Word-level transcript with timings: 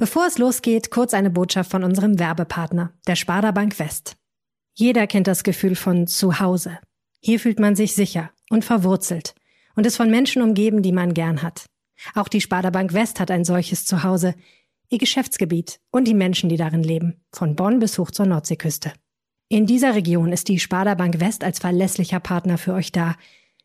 Bevor 0.00 0.26
es 0.26 0.38
losgeht, 0.38 0.90
kurz 0.90 1.12
eine 1.12 1.28
Botschaft 1.28 1.70
von 1.70 1.84
unserem 1.84 2.18
Werbepartner, 2.18 2.94
der 3.06 3.16
Sparda 3.16 3.50
Bank 3.50 3.78
West. 3.78 4.16
Jeder 4.72 5.06
kennt 5.06 5.26
das 5.26 5.44
Gefühl 5.44 5.74
von 5.74 6.06
Zuhause. 6.06 6.78
Hier 7.20 7.38
fühlt 7.38 7.60
man 7.60 7.76
sich 7.76 7.94
sicher 7.94 8.30
und 8.48 8.64
verwurzelt 8.64 9.34
und 9.76 9.84
ist 9.84 9.98
von 9.98 10.10
Menschen 10.10 10.40
umgeben, 10.40 10.80
die 10.80 10.92
man 10.92 11.12
gern 11.12 11.42
hat. 11.42 11.66
Auch 12.14 12.28
die 12.28 12.40
Sparda 12.40 12.70
Bank 12.70 12.94
West 12.94 13.20
hat 13.20 13.30
ein 13.30 13.44
solches 13.44 13.84
Zuhause, 13.84 14.34
ihr 14.88 14.96
Geschäftsgebiet 14.96 15.80
und 15.90 16.08
die 16.08 16.14
Menschen, 16.14 16.48
die 16.48 16.56
darin 16.56 16.82
leben, 16.82 17.20
von 17.30 17.54
Bonn 17.54 17.78
bis 17.78 17.98
hoch 17.98 18.10
zur 18.10 18.24
Nordseeküste. 18.24 18.94
In 19.50 19.66
dieser 19.66 19.94
Region 19.94 20.32
ist 20.32 20.48
die 20.48 20.60
Sparda 20.60 20.94
Bank 20.94 21.20
West 21.20 21.44
als 21.44 21.58
verlässlicher 21.58 22.20
Partner 22.20 22.56
für 22.56 22.72
euch 22.72 22.90
da. 22.90 23.16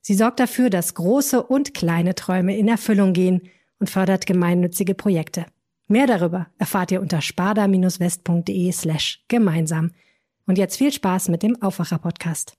Sie 0.01 0.15
sorgt 0.15 0.41
dafür, 0.41 0.69
dass 0.69 0.95
große 0.95 1.41
und 1.41 1.73
kleine 1.73 2.13
Träume 2.13 2.57
in 2.57 2.67
Erfüllung 2.67 3.13
gehen 3.13 3.43
und 3.79 3.89
fördert 3.89 4.25
gemeinnützige 4.25 4.95
Projekte. 4.95 5.45
Mehr 5.87 6.07
darüber 6.07 6.47
erfahrt 6.57 6.91
ihr 6.91 7.01
unter 7.01 7.21
sparda-west.de 7.21 8.71
slash 8.71 9.23
gemeinsam. 9.27 9.91
Und 10.47 10.57
jetzt 10.57 10.77
viel 10.77 10.91
Spaß 10.91 11.29
mit 11.29 11.43
dem 11.43 11.61
Aufwacher-Podcast. 11.61 12.57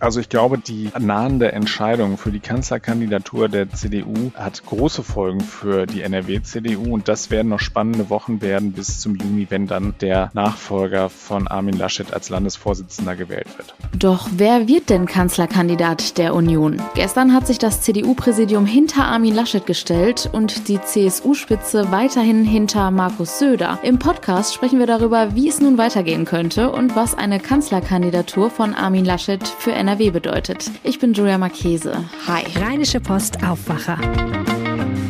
Also 0.00 0.18
ich 0.18 0.30
glaube, 0.30 0.56
die 0.56 0.90
nahende 0.98 1.52
Entscheidung 1.52 2.16
für 2.16 2.32
die 2.32 2.40
Kanzlerkandidatur 2.40 3.50
der 3.50 3.70
CDU 3.70 4.32
hat 4.34 4.64
große 4.64 5.02
Folgen 5.02 5.40
für 5.40 5.84
die 5.84 6.00
NRW-CDU 6.00 6.94
und 6.94 7.06
das 7.06 7.30
werden 7.30 7.48
noch 7.50 7.60
spannende 7.60 8.08
Wochen 8.08 8.40
werden 8.40 8.72
bis 8.72 8.98
zum 9.00 9.14
Juni, 9.14 9.46
wenn 9.50 9.66
dann 9.66 9.94
der 10.00 10.30
Nachfolger 10.32 11.10
von 11.10 11.48
Armin 11.48 11.76
Laschet 11.76 12.14
als 12.14 12.30
Landesvorsitzender 12.30 13.14
gewählt 13.14 13.46
wird. 13.58 13.74
Doch 13.98 14.30
wer 14.32 14.68
wird 14.68 14.88
denn 14.88 15.04
Kanzlerkandidat 15.04 16.16
der 16.16 16.34
Union? 16.34 16.80
Gestern 16.94 17.34
hat 17.34 17.46
sich 17.46 17.58
das 17.58 17.82
CDU-Präsidium 17.82 18.64
hinter 18.64 19.04
Armin 19.04 19.34
Laschet 19.34 19.66
gestellt 19.66 20.30
und 20.32 20.68
die 20.68 20.80
CSU-Spitze 20.80 21.92
weiterhin 21.92 22.46
hinter 22.46 22.90
Markus 22.90 23.38
Söder. 23.38 23.78
Im 23.82 23.98
Podcast 23.98 24.54
sprechen 24.54 24.78
wir 24.78 24.86
darüber, 24.86 25.34
wie 25.34 25.50
es 25.50 25.60
nun 25.60 25.76
weitergehen 25.76 26.24
könnte 26.24 26.72
und 26.72 26.96
was 26.96 27.14
eine 27.14 27.38
Kanzlerkandidatur 27.38 28.48
von 28.48 28.74
Armin 28.74 29.04
Laschet 29.04 29.46
für 29.46 29.72
NRW 29.72 29.89
NRW 29.90 30.10
bedeutet. 30.12 30.70
Ich 30.84 31.00
bin 31.00 31.14
Julia 31.14 31.36
Marchese. 31.36 31.92
Hi. 32.28 32.44
Rheinische 32.60 33.00
Post 33.00 33.42
Aufwacher. 33.42 33.98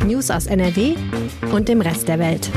News 0.07 0.31
aus 0.31 0.47
NRW 0.47 0.95
und 1.51 1.69
dem 1.69 1.81
Rest 1.81 2.07
der 2.07 2.17
Welt. 2.17 2.49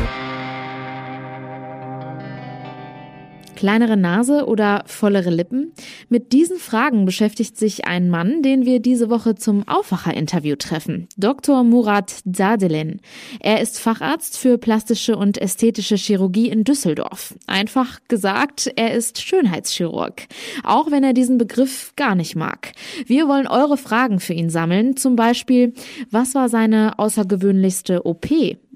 Kleinere 3.65 3.97
Nase 3.97 4.45
oder 4.45 4.83
vollere 4.85 5.31
Lippen? 5.31 5.73
Mit 6.11 6.35
diesen 6.35 6.59
Fragen 6.59 7.07
beschäftigt 7.07 7.57
sich 7.57 7.87
ein 7.87 8.11
Mann, 8.11 8.43
den 8.43 8.67
wir 8.67 8.79
diese 8.79 9.09
Woche 9.09 9.37
zum 9.37 9.67
Aufwacher-Interview 9.67 10.57
treffen. 10.57 11.09
Dr. 11.17 11.65
Murat 11.65 12.15
Zadelen. 12.31 13.01
Er 13.41 13.63
ist 13.63 13.81
Facharzt 13.81 14.37
für 14.37 14.59
plastische 14.59 15.17
und 15.17 15.41
ästhetische 15.41 15.97
Chirurgie 15.97 16.51
in 16.51 16.65
Düsseldorf. 16.65 17.37
Einfach 17.47 18.01
gesagt, 18.07 18.71
er 18.77 18.93
ist 18.93 19.23
Schönheitschirurg. 19.23 20.27
Auch 20.63 20.91
wenn 20.91 21.03
er 21.03 21.15
diesen 21.15 21.39
Begriff 21.39 21.95
gar 21.97 22.15
nicht 22.15 22.37
mag. 22.37 22.73
Wir 23.07 23.29
wollen 23.29 23.47
eure 23.47 23.79
Fragen 23.79 24.21
für 24.21 24.35
ihn 24.35 24.51
sammeln. 24.51 24.99
Zum 24.99 25.17
Beispiel, 25.17 25.73
was 26.11 26.35
war 26.35 26.51
seine 26.51 26.99
außergewöhnlichste 26.99 28.05
OP? 28.05 28.27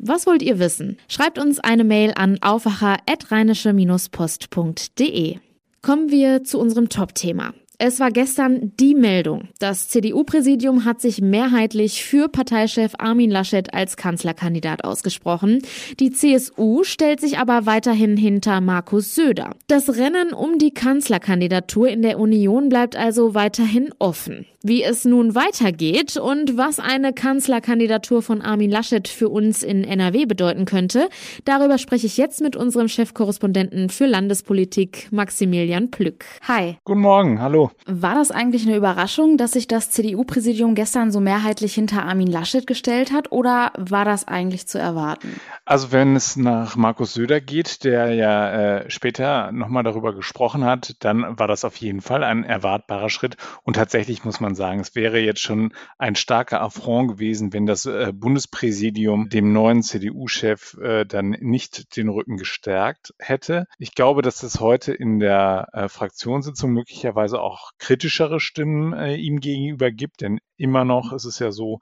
Was 0.00 0.28
wollt 0.28 0.42
ihr 0.42 0.60
wissen? 0.60 0.96
Schreibt 1.08 1.40
uns 1.40 1.58
eine 1.58 1.82
Mail 1.82 2.12
an 2.14 2.38
aufwacher.rheinische-post.de. 2.40 5.38
Kommen 5.82 6.10
wir 6.10 6.44
zu 6.44 6.60
unserem 6.60 6.88
Top-Thema. 6.88 7.52
Es 7.80 8.00
war 8.00 8.10
gestern 8.10 8.72
die 8.78 8.96
Meldung. 8.96 9.50
Das 9.60 9.88
CDU-Präsidium 9.88 10.84
hat 10.84 11.00
sich 11.00 11.20
mehrheitlich 11.20 12.04
für 12.04 12.28
Parteichef 12.28 12.94
Armin 12.98 13.30
Laschet 13.30 13.72
als 13.72 13.96
Kanzlerkandidat 13.96 14.82
ausgesprochen. 14.82 15.62
Die 16.00 16.10
CSU 16.10 16.82
stellt 16.82 17.20
sich 17.20 17.38
aber 17.38 17.66
weiterhin 17.66 18.16
hinter 18.16 18.60
Markus 18.60 19.14
Söder. 19.14 19.54
Das 19.68 19.96
Rennen 19.96 20.32
um 20.32 20.58
die 20.58 20.72
Kanzlerkandidatur 20.72 21.88
in 21.88 22.02
der 22.02 22.18
Union 22.18 22.68
bleibt 22.68 22.96
also 22.96 23.34
weiterhin 23.34 23.90
offen. 24.00 24.44
Wie 24.64 24.82
es 24.82 25.04
nun 25.04 25.36
weitergeht 25.36 26.16
und 26.16 26.56
was 26.56 26.80
eine 26.80 27.12
Kanzlerkandidatur 27.12 28.22
von 28.22 28.42
Armin 28.42 28.72
Laschet 28.72 29.06
für 29.06 29.28
uns 29.28 29.62
in 29.62 29.84
NRW 29.84 30.26
bedeuten 30.26 30.64
könnte, 30.64 31.08
darüber 31.44 31.78
spreche 31.78 32.08
ich 32.08 32.16
jetzt 32.16 32.40
mit 32.40 32.56
unserem 32.56 32.88
Chefkorrespondenten 32.88 33.88
für 33.88 34.06
Landespolitik, 34.06 35.12
Maximilian 35.12 35.92
Plück. 35.92 36.24
Hi. 36.48 36.76
Guten 36.82 37.02
Morgen, 37.02 37.40
hallo. 37.40 37.70
War 37.86 38.16
das 38.16 38.32
eigentlich 38.32 38.66
eine 38.66 38.74
Überraschung, 38.74 39.36
dass 39.36 39.52
sich 39.52 39.68
das 39.68 39.92
CDU-Präsidium 39.92 40.74
gestern 40.74 41.12
so 41.12 41.20
mehrheitlich 41.20 41.74
hinter 41.74 42.02
Armin 42.02 42.26
Laschet 42.26 42.66
gestellt 42.66 43.12
hat 43.12 43.30
oder 43.30 43.70
war 43.78 44.04
das 44.04 44.26
eigentlich 44.26 44.66
zu 44.66 44.80
erwarten? 44.80 45.40
Also 45.66 45.92
wenn 45.92 46.16
es 46.16 46.34
nach 46.34 46.74
Markus 46.74 47.14
Söder 47.14 47.40
geht, 47.40 47.84
der 47.84 48.12
ja 48.12 48.78
äh, 48.78 48.90
später 48.90 49.52
nochmal 49.52 49.84
darüber 49.84 50.12
gesprochen 50.12 50.64
hat, 50.64 50.96
dann 50.98 51.38
war 51.38 51.46
das 51.46 51.64
auf 51.64 51.76
jeden 51.76 52.00
Fall 52.00 52.24
ein 52.24 52.42
erwartbarer 52.42 53.08
Schritt 53.08 53.36
und 53.62 53.76
tatsächlich 53.76 54.24
muss 54.24 54.40
man 54.40 54.48
man 54.48 54.54
sagen. 54.58 54.80
Es 54.80 54.94
wäre 54.94 55.18
jetzt 55.18 55.40
schon 55.40 55.72
ein 55.96 56.14
starker 56.14 56.60
Affront 56.60 57.08
gewesen, 57.08 57.54
wenn 57.54 57.64
das 57.64 57.86
äh, 57.86 58.12
Bundespräsidium 58.14 59.30
dem 59.30 59.54
neuen 59.54 59.82
CDU-Chef 59.82 60.76
äh, 60.82 61.06
dann 61.06 61.30
nicht 61.40 61.96
den 61.96 62.10
Rücken 62.10 62.36
gestärkt 62.36 63.14
hätte. 63.18 63.64
Ich 63.78 63.94
glaube, 63.94 64.20
dass 64.20 64.42
es 64.42 64.60
heute 64.60 64.92
in 64.92 65.18
der 65.18 65.68
äh, 65.72 65.88
Fraktionssitzung 65.88 66.72
möglicherweise 66.72 67.40
auch 67.40 67.70
kritischere 67.78 68.40
Stimmen 68.40 68.92
ihm 69.16 69.40
gegenüber 69.40 69.90
gibt, 69.90 70.20
denn 70.20 70.40
immer 70.56 70.84
noch 70.84 71.12
ist 71.12 71.24
es 71.24 71.38
ja 71.38 71.52
so, 71.52 71.80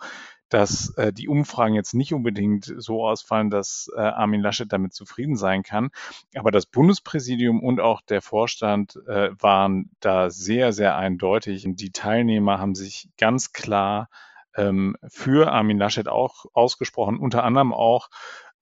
dass 0.49 0.91
äh, 0.97 1.13
die 1.13 1.29
Umfragen 1.29 1.75
jetzt 1.75 1.95
nicht 1.95 2.13
unbedingt 2.13 2.73
so 2.77 3.07
ausfallen, 3.07 3.51
dass 3.51 3.91
äh, 3.97 4.01
Armin 4.01 4.41
Laschet 4.41 4.73
damit 4.73 4.95
zufrieden 4.95 5.37
sein 5.37 5.63
kann. 5.63 5.91
Aber 6.35 6.51
das 6.51 6.67
Bundespräsidium 6.67 7.63
und 7.63 7.81
auch 7.81 8.01
der 8.01 8.23
Vorstand 8.23 8.97
äh, 9.07 9.31
waren 9.39 9.91
da 10.01 10.31
sehr, 10.31 10.73
sehr 10.73 10.97
eindeutig. 10.97 11.67
Und 11.67 11.81
die 11.81 11.91
Teilnehmer 11.91 12.59
haben 12.59 12.75
sich 12.75 13.09
ganz 13.19 13.53
klar 13.53 14.09
ähm, 14.57 14.97
für 15.09 15.53
Armin 15.53 15.79
Laschet 15.79 16.09
auch 16.09 16.47
ausgesprochen, 16.53 17.19
unter 17.19 17.45
anderem 17.45 17.73
auch 17.73 18.09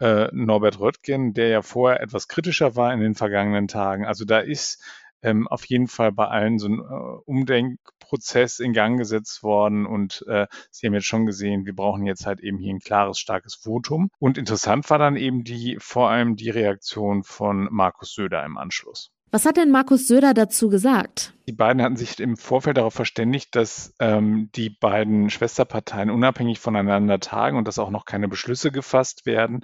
äh, 0.00 0.28
Norbert 0.32 0.80
Röttgen, 0.80 1.34
der 1.34 1.48
ja 1.48 1.62
vorher 1.62 2.00
etwas 2.00 2.28
kritischer 2.28 2.76
war 2.76 2.92
in 2.92 3.00
den 3.00 3.14
vergangenen 3.14 3.68
Tagen. 3.68 4.04
Also 4.04 4.24
da 4.24 4.38
ist 4.38 4.82
ähm, 5.24 5.48
auf 5.48 5.64
jeden 5.64 5.88
Fall 5.88 6.12
bei 6.12 6.28
allen 6.28 6.58
so 6.58 6.68
ein 6.68 6.78
äh, 6.78 7.18
Umdenkprozess 7.24 8.60
in 8.60 8.72
Gang 8.72 8.98
gesetzt 8.98 9.42
worden 9.42 9.86
und 9.86 10.24
äh, 10.28 10.46
Sie 10.70 10.86
haben 10.86 10.94
jetzt 10.94 11.06
schon 11.06 11.26
gesehen, 11.26 11.66
wir 11.66 11.74
brauchen 11.74 12.06
jetzt 12.06 12.26
halt 12.26 12.40
eben 12.40 12.58
hier 12.58 12.72
ein 12.72 12.80
klares, 12.80 13.18
starkes 13.18 13.54
Votum. 13.54 14.10
Und 14.18 14.38
interessant 14.38 14.88
war 14.90 14.98
dann 14.98 15.16
eben 15.16 15.42
die, 15.42 15.76
vor 15.80 16.10
allem 16.10 16.36
die 16.36 16.50
Reaktion 16.50 17.24
von 17.24 17.68
Markus 17.70 18.12
Söder 18.14 18.44
im 18.44 18.58
Anschluss. 18.58 19.10
Was 19.30 19.46
hat 19.46 19.56
denn 19.56 19.70
Markus 19.70 20.06
Söder 20.06 20.34
dazu 20.34 20.68
gesagt? 20.68 21.33
Die 21.46 21.52
beiden 21.52 21.82
hatten 21.82 21.96
sich 21.96 22.20
im 22.20 22.38
Vorfeld 22.38 22.78
darauf 22.78 22.94
verständigt, 22.94 23.54
dass 23.54 23.94
ähm, 24.00 24.48
die 24.54 24.70
beiden 24.70 25.28
Schwesterparteien 25.28 26.08
unabhängig 26.08 26.58
voneinander 26.58 27.20
tagen 27.20 27.58
und 27.58 27.68
dass 27.68 27.78
auch 27.78 27.90
noch 27.90 28.06
keine 28.06 28.28
Beschlüsse 28.28 28.72
gefasst 28.72 29.26
werden. 29.26 29.60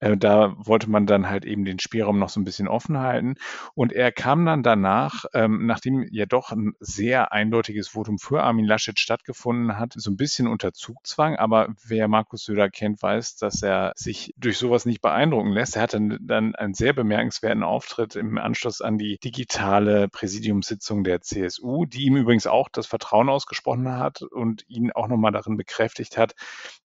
Äh, 0.00 0.18
da 0.18 0.54
wollte 0.58 0.90
man 0.90 1.06
dann 1.06 1.30
halt 1.30 1.46
eben 1.46 1.64
den 1.64 1.78
Spielraum 1.78 2.18
noch 2.18 2.28
so 2.28 2.38
ein 2.38 2.44
bisschen 2.44 2.68
offen 2.68 2.98
halten. 2.98 3.36
Und 3.74 3.94
er 3.94 4.12
kam 4.12 4.44
dann 4.44 4.62
danach, 4.62 5.24
ähm, 5.32 5.64
nachdem 5.64 6.06
ja 6.10 6.26
doch 6.26 6.52
ein 6.52 6.74
sehr 6.80 7.32
eindeutiges 7.32 7.88
Votum 7.88 8.18
für 8.18 8.42
Armin 8.42 8.66
Laschet 8.66 9.00
stattgefunden 9.00 9.78
hat, 9.78 9.94
so 9.96 10.10
ein 10.10 10.16
bisschen 10.16 10.46
unter 10.46 10.74
Zugzwang. 10.74 11.36
Aber 11.36 11.68
wer 11.82 12.08
Markus 12.08 12.44
Söder 12.44 12.68
kennt, 12.68 13.02
weiß, 13.02 13.36
dass 13.36 13.62
er 13.62 13.92
sich 13.96 14.34
durch 14.36 14.58
sowas 14.58 14.84
nicht 14.84 15.00
beeindrucken 15.00 15.52
lässt. 15.52 15.76
Er 15.76 15.82
hatte 15.82 16.18
dann 16.20 16.54
einen 16.56 16.74
sehr 16.74 16.92
bemerkenswerten 16.92 17.62
Auftritt 17.62 18.16
im 18.16 18.36
Anschluss 18.36 18.82
an 18.82 18.98
die 18.98 19.16
digitale 19.24 20.08
Präsidiumssitzung 20.08 21.04
der 21.04 21.21
CSU, 21.22 21.86
die 21.86 22.04
ihm 22.04 22.16
übrigens 22.16 22.46
auch 22.46 22.68
das 22.68 22.86
Vertrauen 22.86 23.28
ausgesprochen 23.28 23.90
hat 23.90 24.22
und 24.22 24.64
ihn 24.68 24.92
auch 24.92 25.08
nochmal 25.08 25.32
darin 25.32 25.56
bekräftigt 25.56 26.16
hat, 26.18 26.34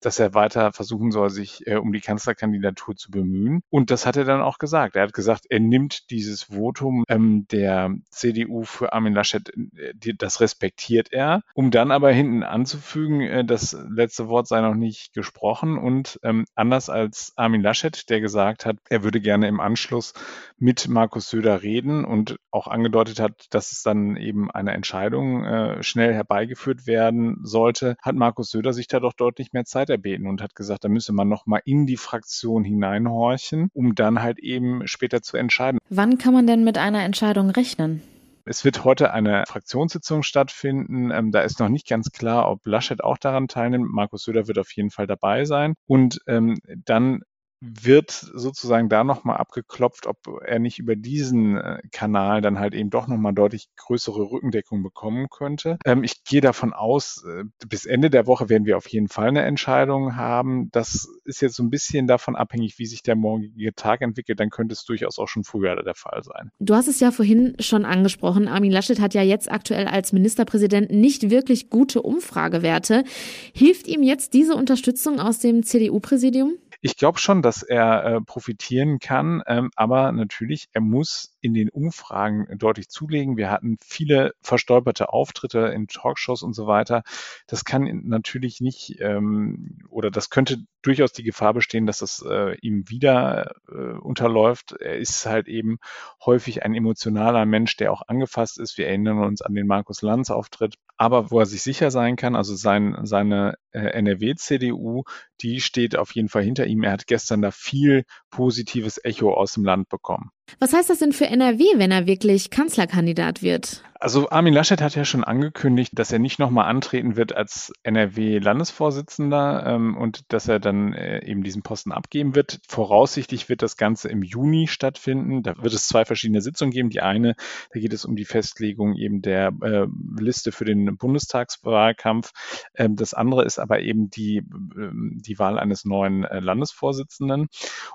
dass 0.00 0.18
er 0.18 0.34
weiter 0.34 0.72
versuchen 0.72 1.10
soll, 1.10 1.30
sich 1.30 1.66
äh, 1.66 1.76
um 1.76 1.92
die 1.92 2.00
Kanzlerkandidatur 2.00 2.96
zu 2.96 3.10
bemühen. 3.10 3.62
Und 3.70 3.90
das 3.90 4.06
hat 4.06 4.16
er 4.16 4.24
dann 4.24 4.42
auch 4.42 4.58
gesagt. 4.58 4.96
Er 4.96 5.02
hat 5.02 5.12
gesagt, 5.12 5.46
er 5.48 5.60
nimmt 5.60 6.10
dieses 6.10 6.44
Votum 6.44 7.04
ähm, 7.08 7.46
der 7.50 7.94
CDU 8.10 8.64
für 8.64 8.92
Armin 8.92 9.14
Laschet, 9.14 9.48
äh, 9.76 10.14
das 10.16 10.40
respektiert 10.40 11.12
er, 11.12 11.42
um 11.54 11.70
dann 11.70 11.90
aber 11.90 12.12
hinten 12.12 12.42
anzufügen, 12.42 13.20
äh, 13.20 13.44
das 13.44 13.76
letzte 13.88 14.28
Wort 14.28 14.48
sei 14.48 14.60
noch 14.60 14.74
nicht 14.74 15.12
gesprochen 15.12 15.78
und 15.78 16.20
ähm, 16.22 16.44
anders 16.54 16.88
als 16.88 17.32
Armin 17.36 17.62
Laschet, 17.62 18.08
der 18.10 18.20
gesagt 18.20 18.66
hat, 18.66 18.76
er 18.88 19.02
würde 19.02 19.20
gerne 19.20 19.48
im 19.48 19.60
Anschluss 19.60 20.12
mit 20.58 20.88
Markus 20.88 21.28
Söder 21.28 21.62
reden 21.62 22.04
und 22.04 22.38
auch 22.50 22.66
angedeutet 22.66 23.20
hat, 23.20 23.46
dass 23.50 23.72
es 23.72 23.82
dann 23.82 24.16
eben 24.26 24.50
eine 24.50 24.72
Entscheidung 24.72 25.44
äh, 25.44 25.82
schnell 25.82 26.12
herbeigeführt 26.12 26.86
werden 26.86 27.38
sollte, 27.42 27.96
hat 28.02 28.16
Markus 28.16 28.50
Söder 28.50 28.72
sich 28.72 28.88
da 28.88 29.00
doch 29.00 29.12
deutlich 29.12 29.52
mehr 29.52 29.64
Zeit 29.64 29.88
erbeten 29.88 30.26
und 30.26 30.42
hat 30.42 30.54
gesagt, 30.54 30.84
da 30.84 30.88
müsse 30.88 31.12
man 31.12 31.28
noch 31.28 31.46
mal 31.46 31.62
in 31.64 31.86
die 31.86 31.96
Fraktion 31.96 32.64
hineinhorchen, 32.64 33.70
um 33.72 33.94
dann 33.94 34.22
halt 34.22 34.38
eben 34.38 34.86
später 34.86 35.22
zu 35.22 35.36
entscheiden. 35.36 35.78
Wann 35.88 36.18
kann 36.18 36.34
man 36.34 36.46
denn 36.46 36.64
mit 36.64 36.78
einer 36.78 37.04
Entscheidung 37.04 37.50
rechnen? 37.50 38.02
Es 38.48 38.64
wird 38.64 38.84
heute 38.84 39.12
eine 39.12 39.44
Fraktionssitzung 39.48 40.22
stattfinden. 40.22 41.10
Ähm, 41.10 41.32
da 41.32 41.40
ist 41.40 41.58
noch 41.58 41.68
nicht 41.68 41.88
ganz 41.88 42.12
klar, 42.12 42.48
ob 42.48 42.64
Laschet 42.64 43.02
auch 43.02 43.18
daran 43.18 43.48
teilnimmt. 43.48 43.90
Markus 43.90 44.22
Söder 44.22 44.46
wird 44.46 44.58
auf 44.58 44.70
jeden 44.70 44.90
Fall 44.90 45.08
dabei 45.08 45.44
sein. 45.44 45.74
Und 45.86 46.20
ähm, 46.28 46.58
dann 46.84 47.22
wird 47.66 48.10
sozusagen 48.10 48.88
da 48.88 49.04
nochmal 49.04 49.36
abgeklopft, 49.36 50.06
ob 50.06 50.18
er 50.44 50.58
nicht 50.58 50.78
über 50.78 50.96
diesen 50.96 51.56
äh, 51.56 51.80
Kanal 51.92 52.40
dann 52.40 52.58
halt 52.58 52.74
eben 52.74 52.90
doch 52.90 53.06
nochmal 53.06 53.34
deutlich 53.34 53.68
größere 53.76 54.30
Rückendeckung 54.30 54.82
bekommen 54.82 55.28
könnte. 55.30 55.78
Ähm, 55.84 56.04
ich 56.04 56.24
gehe 56.24 56.40
davon 56.40 56.72
aus, 56.72 57.24
äh, 57.26 57.44
bis 57.66 57.86
Ende 57.86 58.10
der 58.10 58.26
Woche 58.26 58.48
werden 58.48 58.66
wir 58.66 58.76
auf 58.76 58.88
jeden 58.88 59.08
Fall 59.08 59.28
eine 59.28 59.42
Entscheidung 59.42 60.16
haben. 60.16 60.70
Das 60.72 61.08
ist 61.24 61.40
jetzt 61.40 61.56
so 61.56 61.62
ein 61.62 61.70
bisschen 61.70 62.06
davon 62.06 62.36
abhängig, 62.36 62.78
wie 62.78 62.86
sich 62.86 63.02
der 63.02 63.16
morgige 63.16 63.74
Tag 63.74 64.02
entwickelt. 64.02 64.40
Dann 64.40 64.50
könnte 64.50 64.74
es 64.74 64.84
durchaus 64.84 65.18
auch 65.18 65.28
schon 65.28 65.44
früher 65.44 65.76
der 65.82 65.94
Fall 65.94 66.22
sein. 66.22 66.50
Du 66.58 66.74
hast 66.74 66.88
es 66.88 67.00
ja 67.00 67.10
vorhin 67.10 67.56
schon 67.60 67.84
angesprochen. 67.84 68.48
Armin 68.48 68.72
Laschet 68.72 69.00
hat 69.00 69.14
ja 69.14 69.22
jetzt 69.22 69.50
aktuell 69.50 69.86
als 69.86 70.12
Ministerpräsident 70.12 70.90
nicht 70.90 71.30
wirklich 71.30 71.70
gute 71.70 72.02
Umfragewerte. 72.02 73.04
Hilft 73.52 73.86
ihm 73.86 74.02
jetzt 74.02 74.34
diese 74.34 74.54
Unterstützung 74.54 75.20
aus 75.20 75.38
dem 75.38 75.62
CDU-Präsidium? 75.62 76.54
Ich 76.86 76.96
glaube 76.96 77.18
schon, 77.18 77.42
dass 77.42 77.64
er 77.64 78.04
äh, 78.04 78.20
profitieren 78.20 79.00
kann, 79.00 79.42
ähm, 79.48 79.70
aber 79.74 80.12
natürlich, 80.12 80.68
er 80.72 80.80
muss 80.80 81.36
in 81.40 81.52
den 81.52 81.68
Umfragen 81.68 82.46
deutlich 82.58 82.88
zulegen. 82.88 83.36
Wir 83.36 83.50
hatten 83.50 83.76
viele 83.84 84.34
verstolperte 84.40 85.08
Auftritte 85.08 85.58
in 85.74 85.88
Talkshows 85.88 86.44
und 86.44 86.52
so 86.52 86.68
weiter. 86.68 87.02
Das 87.48 87.64
kann 87.64 88.02
natürlich 88.04 88.60
nicht 88.60 89.00
ähm, 89.00 89.80
oder 89.88 90.12
das 90.12 90.30
könnte 90.30 90.58
durchaus 90.82 91.12
die 91.12 91.24
Gefahr 91.24 91.54
bestehen, 91.54 91.86
dass 91.86 91.98
das 91.98 92.24
äh, 92.24 92.56
ihm 92.60 92.88
wieder 92.88 93.56
äh, 93.68 93.98
unterläuft. 93.98 94.70
Er 94.78 94.96
ist 94.96 95.26
halt 95.26 95.48
eben 95.48 95.78
häufig 96.24 96.62
ein 96.62 96.72
emotionaler 96.72 97.46
Mensch, 97.46 97.76
der 97.76 97.90
auch 97.90 98.02
angefasst 98.06 98.60
ist. 98.60 98.78
Wir 98.78 98.86
erinnern 98.86 99.18
uns 99.18 99.42
an 99.42 99.54
den 99.54 99.66
Markus 99.66 100.02
Lanz 100.02 100.30
Auftritt. 100.30 100.76
Aber 100.98 101.30
wo 101.30 101.40
er 101.40 101.46
sich 101.46 101.62
sicher 101.62 101.90
sein 101.90 102.16
kann, 102.16 102.36
also 102.36 102.54
sein, 102.54 102.96
seine 103.02 103.58
äh, 103.72 103.80
NRW-CDU, 103.80 105.04
die 105.42 105.60
steht 105.60 105.96
auf 105.96 106.14
jeden 106.14 106.28
Fall 106.28 106.42
hinter 106.42 106.66
ihm. 106.66 106.75
Er 106.82 106.92
hat 106.92 107.06
gestern 107.06 107.42
da 107.42 107.50
viel 107.50 108.04
positives 108.30 109.00
Echo 109.02 109.32
aus 109.32 109.52
dem 109.52 109.64
Land 109.64 109.88
bekommen. 109.88 110.30
Was 110.58 110.72
heißt 110.72 110.90
das 110.90 110.98
denn 110.98 111.12
für 111.12 111.26
NRW, 111.26 111.64
wenn 111.76 111.90
er 111.90 112.06
wirklich 112.06 112.50
Kanzlerkandidat 112.50 113.42
wird? 113.42 113.82
Also 113.98 114.28
Armin 114.30 114.52
Laschet 114.52 114.82
hat 114.82 114.94
ja 114.94 115.04
schon 115.04 115.24
angekündigt, 115.24 115.92
dass 115.94 116.12
er 116.12 116.18
nicht 116.18 116.38
nochmal 116.38 116.68
antreten 116.68 117.16
wird 117.16 117.34
als 117.34 117.72
NRW-Landesvorsitzender 117.82 119.64
ähm, 119.66 119.96
und 119.96 120.24
dass 120.32 120.48
er 120.48 120.60
dann 120.60 120.92
äh, 120.92 121.24
eben 121.24 121.42
diesen 121.42 121.62
Posten 121.62 121.92
abgeben 121.92 122.34
wird. 122.34 122.60
Voraussichtlich 122.68 123.48
wird 123.48 123.62
das 123.62 123.76
Ganze 123.76 124.08
im 124.08 124.22
Juni 124.22 124.66
stattfinden. 124.68 125.42
Da 125.42 125.56
wird 125.62 125.72
es 125.72 125.88
zwei 125.88 126.04
verschiedene 126.04 126.42
Sitzungen 126.42 126.72
geben. 126.72 126.90
Die 126.90 127.00
eine, 127.00 127.36
da 127.72 127.80
geht 127.80 127.92
es 127.92 128.04
um 128.04 128.16
die 128.16 128.24
Festlegung 128.24 128.94
eben 128.96 129.22
der 129.22 129.52
äh, 129.62 129.86
Liste 130.18 130.52
für 130.52 130.64
den 130.64 130.96
Bundestagswahlkampf. 130.96 132.32
Ähm, 132.74 132.96
das 132.96 133.14
andere 133.14 133.44
ist 133.44 133.58
aber 133.58 133.80
eben 133.80 134.10
die, 134.10 134.38
äh, 134.38 134.90
die 134.92 135.38
Wahl 135.38 135.58
eines 135.58 135.84
neuen 135.84 136.24
äh, 136.24 136.40
Landesvorsitzenden. 136.40 137.48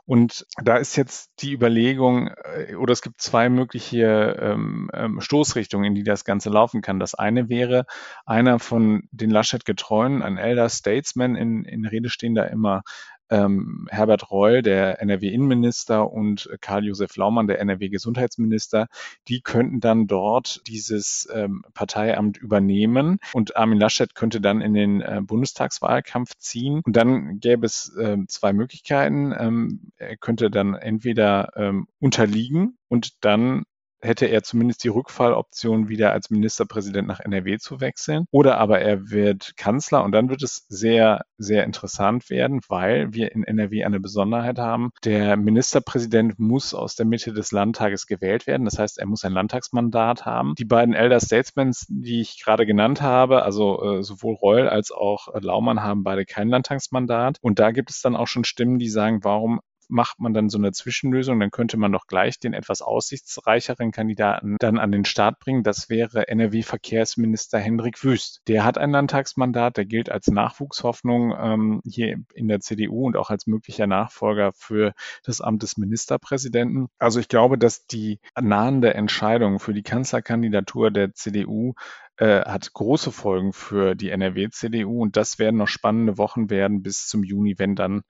Und 0.05 0.47
da 0.63 0.77
ist 0.77 0.95
jetzt 0.95 1.31
die 1.41 1.53
Überlegung, 1.53 2.29
äh, 2.43 2.75
oder 2.75 2.93
es 2.93 3.01
gibt 3.01 3.21
zwei 3.21 3.49
mögliche 3.49 4.37
ähm, 4.39 4.89
ähm 4.93 5.21
Stoßrichtungen 5.21 5.91
in 5.91 5.95
die 5.95 6.00
das 6.03 6.25
Ganze 6.25 6.49
laufen 6.49 6.81
kann. 6.81 6.99
Das 6.99 7.15
eine 7.15 7.49
wäre, 7.49 7.85
einer 8.25 8.59
von 8.59 9.03
den 9.11 9.29
Laschet-Getreuen, 9.29 10.21
ein 10.21 10.37
Elder 10.37 10.69
Statesman, 10.69 11.35
in, 11.35 11.65
in 11.65 11.85
Rede 11.85 12.09
stehen 12.09 12.35
da 12.35 12.45
immer 12.45 12.83
ähm, 13.31 13.87
Herbert 13.89 14.29
Reul, 14.29 14.61
der 14.61 15.01
NRW-Innenminister, 15.01 16.11
und 16.11 16.49
Karl-Josef 16.59 17.15
Laumann, 17.15 17.47
der 17.47 17.59
NRW-Gesundheitsminister, 17.61 18.87
die 19.27 19.41
könnten 19.41 19.79
dann 19.79 20.05
dort 20.05 20.61
dieses 20.67 21.27
ähm, 21.33 21.63
Parteiamt 21.73 22.37
übernehmen 22.37 23.19
und 23.33 23.55
Armin 23.55 23.79
Laschet 23.79 24.13
könnte 24.13 24.41
dann 24.41 24.61
in 24.61 24.73
den 24.73 25.01
äh, 25.01 25.21
Bundestagswahlkampf 25.23 26.35
ziehen. 26.37 26.81
Und 26.85 26.95
dann 26.95 27.39
gäbe 27.39 27.65
es 27.65 27.95
äh, 27.95 28.17
zwei 28.27 28.51
Möglichkeiten. 28.53 29.33
Ähm, 29.37 29.91
er 29.95 30.17
könnte 30.17 30.51
dann 30.51 30.75
entweder 30.75 31.53
ähm, 31.55 31.87
unterliegen 31.99 32.77
und 32.89 33.23
dann 33.23 33.63
hätte 34.01 34.25
er 34.25 34.43
zumindest 34.43 34.83
die 34.83 34.89
Rückfalloption, 34.89 35.89
wieder 35.89 36.11
als 36.11 36.29
Ministerpräsident 36.29 37.07
nach 37.07 37.19
NRW 37.19 37.57
zu 37.57 37.81
wechseln. 37.81 38.25
Oder 38.31 38.57
aber 38.57 38.79
er 38.79 39.09
wird 39.09 39.53
Kanzler 39.57 40.03
und 40.03 40.11
dann 40.11 40.29
wird 40.29 40.43
es 40.43 40.65
sehr, 40.69 41.21
sehr 41.37 41.63
interessant 41.63 42.29
werden, 42.29 42.61
weil 42.67 43.13
wir 43.13 43.31
in 43.31 43.43
NRW 43.43 43.83
eine 43.83 43.99
Besonderheit 43.99 44.57
haben. 44.57 44.91
Der 45.03 45.37
Ministerpräsident 45.37 46.39
muss 46.39 46.73
aus 46.73 46.95
der 46.95 47.05
Mitte 47.05 47.33
des 47.33 47.51
Landtages 47.51 48.07
gewählt 48.07 48.47
werden. 48.47 48.65
Das 48.65 48.79
heißt, 48.79 48.99
er 48.99 49.07
muss 49.07 49.23
ein 49.23 49.33
Landtagsmandat 49.33 50.25
haben. 50.25 50.53
Die 50.57 50.65
beiden 50.65 50.93
Elder 50.93 51.19
Statesmans, 51.19 51.85
die 51.89 52.21
ich 52.21 52.41
gerade 52.43 52.65
genannt 52.65 53.01
habe, 53.01 53.43
also 53.43 53.99
äh, 53.99 54.03
sowohl 54.03 54.35
Reul 54.35 54.67
als 54.67 54.91
auch 54.91 55.27
Laumann 55.39 55.83
haben 55.83 56.03
beide 56.03 56.25
kein 56.25 56.49
Landtagsmandat. 56.49 57.37
Und 57.41 57.59
da 57.59 57.71
gibt 57.71 57.89
es 57.89 58.01
dann 58.01 58.15
auch 58.15 58.27
schon 58.27 58.43
Stimmen, 58.43 58.79
die 58.79 58.89
sagen, 58.89 59.23
warum 59.23 59.61
macht 59.91 60.19
man 60.19 60.33
dann 60.33 60.49
so 60.49 60.57
eine 60.57 60.71
Zwischenlösung, 60.71 61.39
dann 61.39 61.51
könnte 61.51 61.77
man 61.77 61.91
doch 61.91 62.07
gleich 62.07 62.39
den 62.39 62.53
etwas 62.53 62.81
aussichtsreicheren 62.81 63.91
Kandidaten 63.91 64.55
dann 64.59 64.79
an 64.79 64.91
den 64.91 65.05
Start 65.05 65.39
bringen. 65.39 65.63
Das 65.63 65.89
wäre 65.89 66.27
NRW-Verkehrsminister 66.27 67.59
Hendrik 67.59 68.03
Wüst. 68.03 68.41
Der 68.47 68.63
hat 68.63 68.77
ein 68.77 68.91
Landtagsmandat, 68.91 69.77
der 69.77 69.85
gilt 69.85 70.09
als 70.09 70.27
Nachwuchshoffnung 70.27 71.35
ähm, 71.37 71.81
hier 71.85 72.17
in 72.33 72.47
der 72.47 72.61
CDU 72.61 73.05
und 73.05 73.17
auch 73.17 73.29
als 73.29 73.47
möglicher 73.47 73.87
Nachfolger 73.87 74.51
für 74.53 74.93
das 75.23 75.41
Amt 75.41 75.63
des 75.63 75.77
Ministerpräsidenten. 75.77 76.87
Also 76.97 77.19
ich 77.19 77.27
glaube, 77.27 77.57
dass 77.57 77.85
die 77.85 78.19
nahende 78.39 78.93
Entscheidung 78.93 79.59
für 79.59 79.73
die 79.73 79.83
Kanzlerkandidatur 79.83 80.91
der 80.91 81.13
CDU 81.13 81.73
äh, 82.17 82.41
hat 82.41 82.71
große 82.73 83.11
Folgen 83.11 83.51
für 83.51 83.95
die 83.95 84.09
NRW-CDU 84.09 85.01
und 85.01 85.17
das 85.17 85.39
werden 85.39 85.57
noch 85.57 85.67
spannende 85.67 86.17
Wochen 86.17 86.49
werden 86.49 86.83
bis 86.83 87.07
zum 87.07 87.23
Juni, 87.23 87.55
wenn 87.57 87.75
dann 87.75 88.03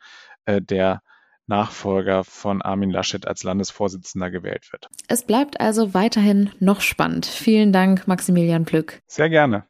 äh, 0.45 0.62
der 0.62 1.01
Nachfolger 1.51 2.24
von 2.24 2.62
Armin 2.62 2.89
Laschet 2.89 3.27
als 3.27 3.44
Landesvorsitzender 3.44 4.31
gewählt 4.31 4.71
wird. 4.71 4.88
Es 5.09 5.24
bleibt 5.24 5.59
also 5.59 5.94
weiterhin 5.94 6.50
noch 6.59 6.80
spannend. 6.80 7.25
Vielen 7.25 7.74
Dank, 7.74 8.07
Maximilian 8.07 8.63
Plück. 8.63 9.01
Sehr 9.06 9.30
gerne. 9.30 9.65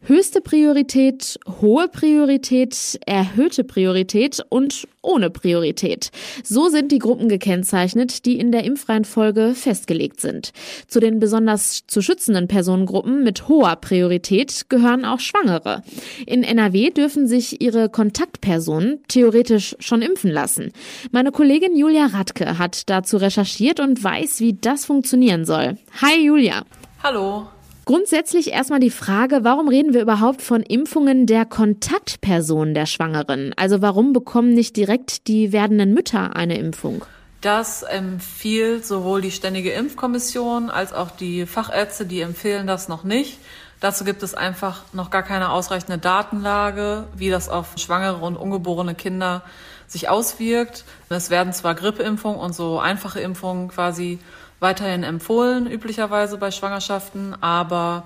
Höchste 0.00 0.40
Priorität, 0.40 1.40
hohe 1.60 1.88
Priorität, 1.88 3.00
erhöhte 3.04 3.64
Priorität 3.64 4.40
und 4.48 4.86
ohne 5.02 5.28
Priorität. 5.28 6.12
So 6.44 6.68
sind 6.68 6.92
die 6.92 7.00
Gruppen 7.00 7.28
gekennzeichnet, 7.28 8.24
die 8.24 8.38
in 8.38 8.52
der 8.52 8.62
Impfreihenfolge 8.62 9.54
festgelegt 9.54 10.20
sind. 10.20 10.52
Zu 10.86 11.00
den 11.00 11.18
besonders 11.18 11.84
zu 11.88 12.00
schützenden 12.00 12.46
Personengruppen 12.46 13.24
mit 13.24 13.48
hoher 13.48 13.74
Priorität 13.74 14.70
gehören 14.70 15.04
auch 15.04 15.18
Schwangere. 15.18 15.82
In 16.26 16.44
NRW 16.44 16.90
dürfen 16.90 17.26
sich 17.26 17.60
ihre 17.60 17.88
Kontaktpersonen 17.88 19.00
theoretisch 19.08 19.74
schon 19.80 20.00
impfen 20.00 20.30
lassen. 20.30 20.72
Meine 21.10 21.32
Kollegin 21.32 21.76
Julia 21.76 22.06
Radke 22.06 22.56
hat 22.58 22.88
dazu 22.88 23.16
recherchiert 23.16 23.80
und 23.80 24.02
weiß, 24.02 24.38
wie 24.40 24.54
das 24.54 24.84
funktionieren 24.84 25.44
soll. 25.44 25.76
Hi 26.00 26.24
Julia. 26.24 26.62
Hallo. 27.02 27.48
Grundsätzlich 27.88 28.52
erstmal 28.52 28.80
die 28.80 28.90
Frage, 28.90 29.44
warum 29.44 29.66
reden 29.66 29.94
wir 29.94 30.02
überhaupt 30.02 30.42
von 30.42 30.62
Impfungen 30.62 31.24
der 31.24 31.46
Kontaktpersonen 31.46 32.74
der 32.74 32.84
Schwangeren? 32.84 33.54
Also 33.56 33.80
warum 33.80 34.12
bekommen 34.12 34.52
nicht 34.52 34.76
direkt 34.76 35.26
die 35.26 35.52
werdenden 35.52 35.94
Mütter 35.94 36.36
eine 36.36 36.58
Impfung? 36.58 37.06
Das 37.40 37.82
empfiehlt 37.82 38.84
sowohl 38.84 39.22
die 39.22 39.30
Ständige 39.30 39.70
Impfkommission 39.70 40.68
als 40.68 40.92
auch 40.92 41.10
die 41.10 41.46
Fachärzte, 41.46 42.04
die 42.04 42.20
empfehlen 42.20 42.66
das 42.66 42.88
noch 42.88 43.04
nicht. 43.04 43.38
Dazu 43.80 44.04
gibt 44.04 44.22
es 44.22 44.34
einfach 44.34 44.82
noch 44.92 45.08
gar 45.08 45.22
keine 45.22 45.50
ausreichende 45.50 45.96
Datenlage, 45.96 47.04
wie 47.16 47.30
das 47.30 47.48
auf 47.48 47.68
schwangere 47.78 48.22
und 48.22 48.36
ungeborene 48.36 48.94
Kinder 48.94 49.40
sich 49.86 50.10
auswirkt. 50.10 50.84
Es 51.08 51.30
werden 51.30 51.54
zwar 51.54 51.74
Grippeimpfungen 51.74 52.38
und 52.38 52.54
so 52.54 52.80
einfache 52.80 53.20
Impfungen 53.20 53.68
quasi 53.68 54.18
weiterhin 54.60 55.02
empfohlen, 55.02 55.66
üblicherweise 55.66 56.38
bei 56.38 56.50
Schwangerschaften, 56.50 57.34
aber 57.40 58.04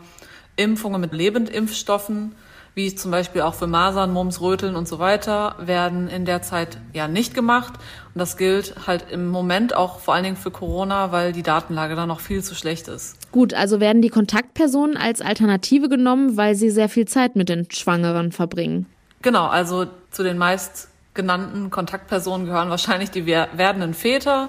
Impfungen 0.57 1.01
mit 1.01 1.13
Lebendimpfstoffen, 1.13 2.35
wie 2.75 2.95
zum 2.95 3.11
Beispiel 3.11 3.43
auch 3.43 3.55
für 3.55 3.67
Masern, 3.67 4.13
Mumps, 4.13 4.41
Röteln 4.41 4.77
und 4.77 4.89
so 4.89 4.99
weiter, 4.99 5.57
werden 5.59 6.09
in 6.09 6.25
der 6.25 6.41
Zeit 6.43 6.79
ja 6.95 7.07
nicht 7.07 7.35
gemacht. 7.35 7.75
Und 8.15 8.19
das 8.19 8.37
gilt 8.37 8.87
halt 8.87 9.07
im 9.11 9.29
Moment 9.29 9.75
auch 9.77 10.01
vor 10.01 10.15
allen 10.15 10.25
Dingen 10.25 10.37
für 10.37 10.51
Corona, 10.51 11.13
weil 11.13 11.33
die 11.33 11.43
Datenlage 11.43 11.97
da 11.97 12.07
noch 12.07 12.21
viel 12.21 12.43
zu 12.43 12.55
schlecht 12.55 12.89
ist. 12.89 13.17
Gut, 13.31 13.53
also 13.53 13.79
werden 13.81 14.01
die 14.01 14.09
Kontaktpersonen 14.09 14.97
als 14.97 15.21
Alternative 15.21 15.89
genommen, 15.89 16.37
weil 16.37 16.55
sie 16.55 16.71
sehr 16.71 16.89
viel 16.89 17.07
Zeit 17.07 17.37
mit 17.37 17.51
den 17.51 17.71
Schwangeren 17.71 18.33
verbringen. 18.33 18.87
Genau, 19.21 19.47
also 19.47 19.87
zu 20.11 20.23
den 20.23 20.39
meist 20.39 20.89
genannten 21.15 21.71
Kontaktpersonen 21.71 22.47
gehören 22.47 22.71
wahrscheinlich 22.71 23.11
die 23.11 23.27
werdenden 23.27 23.93
Väter, 23.93 24.49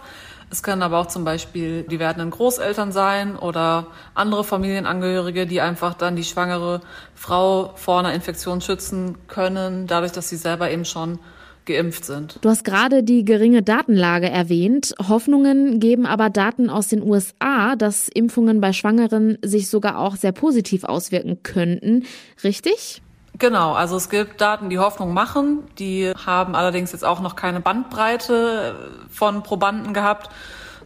es 0.54 0.62
können 0.62 0.84
aber 0.84 1.00
auch 1.00 1.08
zum 1.08 1.26
Beispiel 1.26 1.82
die 1.82 1.98
werdenden 1.98 2.30
Großeltern 2.30 2.92
sein 2.92 3.36
oder 3.36 3.88
andere 4.14 4.44
Familienangehörige, 4.44 5.48
die 5.48 5.62
einfach 5.62 5.96
dann 5.96 6.16
die 6.16 6.24
schwangere 6.24 6.82
Frau 7.16 7.72
vor 7.76 7.98
einer 7.98 8.14
Infektion 8.14 8.62
schützen 8.62 9.18
können, 9.28 9.88
dadurch, 9.88 10.12
dass 10.12 10.30
sie 10.30 10.36
selber 10.36 10.70
eben 10.70 10.86
schon 10.86 11.18
geimpft 11.66 12.06
sind. 12.06 12.38
Du 12.42 12.50
hast 12.50 12.64
gerade 12.66 13.04
die 13.04 13.26
geringe 13.26 13.64
Datenlage 13.64 14.30
erwähnt. 14.30 14.94
Hoffnungen 15.08 15.80
geben 15.80 16.06
aber 16.06 16.30
Daten 16.30 16.70
aus 16.70 16.88
den 16.88 17.02
USA, 17.02 17.76
dass 17.76 18.08
Impfungen 18.08 18.62
bei 18.62 18.74
Schwangeren 18.74 19.40
sich 19.42 19.70
sogar 19.70 19.98
auch 19.98 20.16
sehr 20.16 20.34
positiv 20.34 20.84
auswirken 20.84 21.42
könnten. 21.42 22.04
Richtig? 22.44 23.02
Genau, 23.40 23.74
also 23.74 23.98
es 23.98 24.10
gibt 24.10 24.42
Daten, 24.42 24.70
die 24.70 24.80
Hoffnung 24.80 25.13
machen. 25.13 25.63
Die 25.80 26.13
haben 26.25 26.56
allerdings 26.56 26.92
jetzt 26.92 27.04
auch 27.04 27.20
noch 27.20 27.36
keine 27.36 27.62
Bandbreite 27.62 28.75
von 29.10 29.42
Probanden 29.44 29.94
gehabt, 29.94 30.30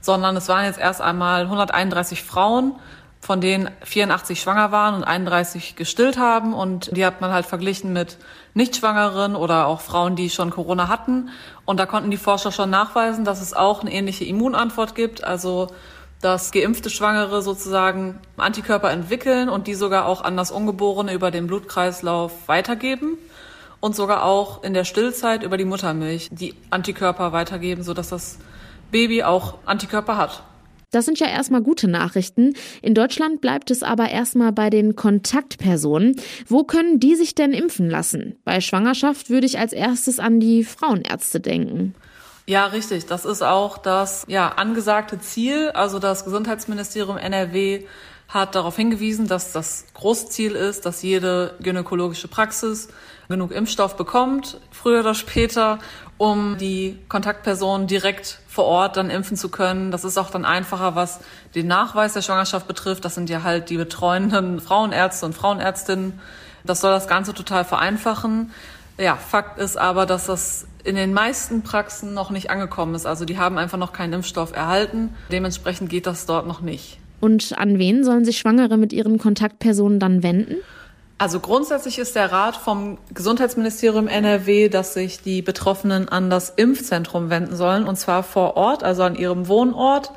sondern 0.01 0.37
es 0.37 0.47
waren 0.47 0.65
jetzt 0.65 0.79
erst 0.79 1.01
einmal 1.01 1.41
131 1.41 2.23
Frauen 2.23 2.75
von 3.19 3.41
denen 3.41 3.69
84 3.83 4.39
schwanger 4.39 4.71
waren 4.71 4.95
und 4.95 5.03
31 5.03 5.75
gestillt 5.75 6.17
haben. 6.17 6.53
Und 6.53 6.95
die 6.95 7.05
hat 7.05 7.19
man 7.19 7.31
halt 7.31 7.45
verglichen 7.45 7.91
mit 7.91 8.17
Nichtschwangeren 8.53 9.35
oder 9.35 9.67
auch 9.67 9.81
Frauen, 9.81 10.15
die 10.15 10.29
schon 10.29 10.49
Corona 10.49 10.87
hatten. 10.87 11.29
Und 11.65 11.79
da 11.79 11.85
konnten 11.85 12.11
die 12.11 12.17
Forscher 12.17 12.51
schon 12.51 12.69
nachweisen, 12.69 13.25
dass 13.25 13.41
es 13.41 13.53
auch 13.53 13.81
eine 13.81 13.91
ähnliche 13.91 14.23
Immunantwort 14.23 14.95
gibt. 14.95 15.23
Also 15.23 15.67
dass 16.21 16.51
geimpfte 16.51 16.89
Schwangere 16.89 17.41
sozusagen 17.41 18.19
Antikörper 18.37 18.91
entwickeln 18.91 19.49
und 19.49 19.67
die 19.67 19.75
sogar 19.75 20.05
auch 20.05 20.21
an 20.21 20.37
das 20.37 20.51
Ungeborene 20.51 21.13
über 21.13 21.31
den 21.31 21.47
Blutkreislauf 21.47 22.47
weitergeben 22.47 23.17
und 23.79 23.95
sogar 23.95 24.23
auch 24.23 24.63
in 24.63 24.73
der 24.73 24.83
Stillzeit 24.83 25.43
über 25.43 25.57
die 25.57 25.65
Muttermilch 25.65 26.29
die 26.31 26.55
Antikörper 26.69 27.31
weitergeben, 27.31 27.83
sodass 27.83 28.09
das 28.09 28.37
Baby 28.91 29.23
auch 29.23 29.55
Antikörper 29.65 30.17
hat. 30.17 30.43
Das 30.91 31.03
sind 31.03 31.19
ja 31.19 31.27
erstmal 31.27 31.61
gute 31.61 31.89
Nachrichten. 31.89 32.53
In 32.81 32.93
Deutschland 32.93 33.41
bleibt 33.41 33.71
es 33.71 33.83
aber 33.83 34.09
erstmal 34.09 34.53
bei 34.53 34.69
den 34.69 34.95
Kontaktpersonen. 34.95 36.15
Wo 36.47 36.63
können 36.63 37.01
die 37.01 37.15
sich 37.15 37.35
denn 37.35 37.51
impfen 37.51 37.89
lassen? 37.89 38.37
Bei 38.45 38.61
Schwangerschaft 38.61 39.29
würde 39.29 39.45
ich 39.45 39.59
als 39.59 39.73
erstes 39.73 40.17
an 40.17 40.39
die 40.39 40.63
Frauenärzte 40.63 41.41
denken. 41.41 41.93
Ja, 42.49 42.67
richtig. 42.67 43.05
Das 43.05 43.25
ist 43.25 43.41
auch 43.41 43.77
das 43.77 44.23
ja, 44.27 44.47
angesagte 44.47 45.19
Ziel. 45.19 45.69
Also 45.71 45.99
das 45.99 46.23
Gesundheitsministerium 46.23 47.17
NRW 47.17 47.85
hat 48.29 48.55
darauf 48.55 48.77
hingewiesen, 48.77 49.27
dass 49.27 49.51
das 49.51 49.85
Großziel 49.93 50.53
ist, 50.53 50.85
dass 50.85 51.01
jede 51.01 51.55
gynäkologische 51.59 52.29
Praxis 52.29 52.87
genug 53.27 53.51
Impfstoff 53.51 53.97
bekommt, 53.97 54.61
früher 54.71 55.01
oder 55.01 55.13
später, 55.13 55.79
um 56.17 56.57
die 56.57 56.97
Kontaktpersonen 57.09 57.85
direkt 57.87 58.39
vor 58.47 58.63
Ort 58.63 58.95
dann 58.95 59.09
impfen 59.09 59.35
zu 59.35 59.49
können. 59.49 59.91
Das 59.91 60.05
ist 60.05 60.17
auch 60.17 60.29
dann 60.29 60.45
einfacher, 60.45 60.95
was 60.95 61.19
den 61.53 61.67
Nachweis 61.67 62.13
der 62.13 62.21
Schwangerschaft 62.21 62.65
betrifft. 62.65 63.03
Das 63.03 63.15
sind 63.15 63.29
ja 63.29 63.43
halt 63.43 63.69
die 63.69 63.77
betreuenden 63.77 64.59
Frauenärzte 64.61 65.25
und 65.25 65.33
Frauenärztinnen. 65.33 66.19
Das 66.63 66.79
soll 66.79 66.91
das 66.91 67.09
Ganze 67.09 67.33
total 67.33 67.65
vereinfachen. 67.65 68.51
Ja, 68.97 69.15
Fakt 69.15 69.59
ist 69.59 69.77
aber, 69.77 70.05
dass 70.05 70.25
das 70.25 70.65
in 70.87 70.95
den 70.95 71.13
meisten 71.13 71.63
Praxen 71.63 72.13
noch 72.13 72.31
nicht 72.31 72.49
angekommen 72.49 72.95
ist. 72.95 73.05
Also 73.05 73.25
die 73.25 73.37
haben 73.37 73.57
einfach 73.57 73.77
noch 73.77 73.91
keinen 73.91 74.13
Impfstoff 74.13 74.55
erhalten. 74.55 75.13
Dementsprechend 75.31 75.89
geht 75.89 76.07
das 76.07 76.25
dort 76.25 76.47
noch 76.47 76.61
nicht. 76.61 76.97
Und 77.19 77.53
an 77.57 77.77
wen 77.77 78.05
sollen 78.05 78.23
sich 78.23 78.37
Schwangere 78.37 78.77
mit 78.77 78.93
ihren 78.93 79.17
Kontaktpersonen 79.17 79.99
dann 79.99 80.23
wenden? 80.23 80.55
Also 81.17 81.39
grundsätzlich 81.41 81.99
ist 81.99 82.15
der 82.15 82.31
Rat 82.31 82.55
vom 82.55 82.99
Gesundheitsministerium 83.13 84.07
NRW, 84.07 84.69
dass 84.69 84.93
sich 84.93 85.21
die 85.21 85.41
Betroffenen 85.41 86.07
an 86.07 86.29
das 86.29 86.51
Impfzentrum 86.51 87.29
wenden 87.29 87.55
sollen, 87.55 87.85
und 87.85 87.97
zwar 87.97 88.23
vor 88.23 88.55
Ort, 88.55 88.83
also 88.83 89.03
an 89.03 89.15
ihrem 89.15 89.47
Wohnort. 89.47 90.11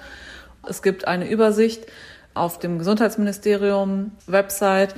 Es 0.69 0.83
gibt 0.83 1.09
eine 1.09 1.29
Übersicht 1.29 1.87
auf 2.35 2.59
dem 2.59 2.79
Gesundheitsministerium 2.79 4.13
Website, 4.27 4.95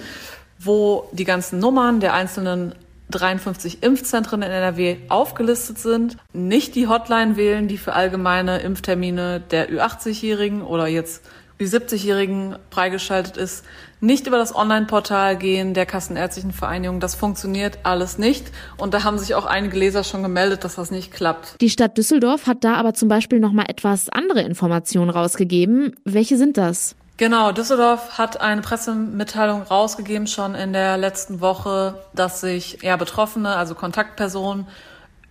wo 0.58 1.08
die 1.12 1.24
ganzen 1.24 1.60
Nummern 1.60 2.00
der 2.00 2.14
einzelnen 2.14 2.74
53 3.12 3.82
Impfzentren 3.82 4.42
in 4.42 4.50
NRW 4.50 4.96
aufgelistet 5.08 5.78
sind. 5.78 6.16
Nicht 6.32 6.74
die 6.74 6.88
Hotline 6.88 7.36
wählen, 7.36 7.68
die 7.68 7.78
für 7.78 7.92
allgemeine 7.92 8.58
Impftermine 8.58 9.40
der 9.40 9.70
Ü80-Jährigen 9.70 10.62
oder 10.62 10.86
jetzt 10.88 11.22
Ü70-Jährigen 11.62 12.56
freigeschaltet 12.70 13.36
ist, 13.36 13.64
nicht 14.00 14.26
über 14.26 14.36
das 14.36 14.54
Online-Portal 14.54 15.36
gehen 15.36 15.74
der 15.74 15.86
Kassenärztlichen 15.86 16.52
Vereinigung. 16.52 16.98
Das 16.98 17.14
funktioniert 17.14 17.78
alles 17.84 18.18
nicht. 18.18 18.50
Und 18.76 18.94
da 18.94 19.04
haben 19.04 19.16
sich 19.18 19.34
auch 19.36 19.46
einige 19.46 19.78
Leser 19.78 20.02
schon 20.02 20.24
gemeldet, 20.24 20.64
dass 20.64 20.74
das 20.74 20.90
nicht 20.90 21.12
klappt. 21.12 21.60
Die 21.60 21.70
Stadt 21.70 21.96
Düsseldorf 21.96 22.46
hat 22.46 22.64
da 22.64 22.74
aber 22.74 22.94
zum 22.94 23.08
Beispiel 23.08 23.38
noch 23.38 23.52
mal 23.52 23.66
etwas 23.68 24.08
andere 24.08 24.42
Informationen 24.42 25.10
rausgegeben. 25.10 25.94
Welche 26.04 26.36
sind 26.36 26.56
das? 26.56 26.96
Genau, 27.22 27.52
Düsseldorf 27.52 28.18
hat 28.18 28.40
eine 28.40 28.62
Pressemitteilung 28.62 29.62
rausgegeben 29.62 30.26
schon 30.26 30.56
in 30.56 30.72
der 30.72 30.98
letzten 30.98 31.40
Woche, 31.40 32.02
dass 32.12 32.40
sich 32.40 32.82
ja 32.82 32.96
Betroffene, 32.96 33.54
also 33.54 33.76
Kontaktpersonen, 33.76 34.66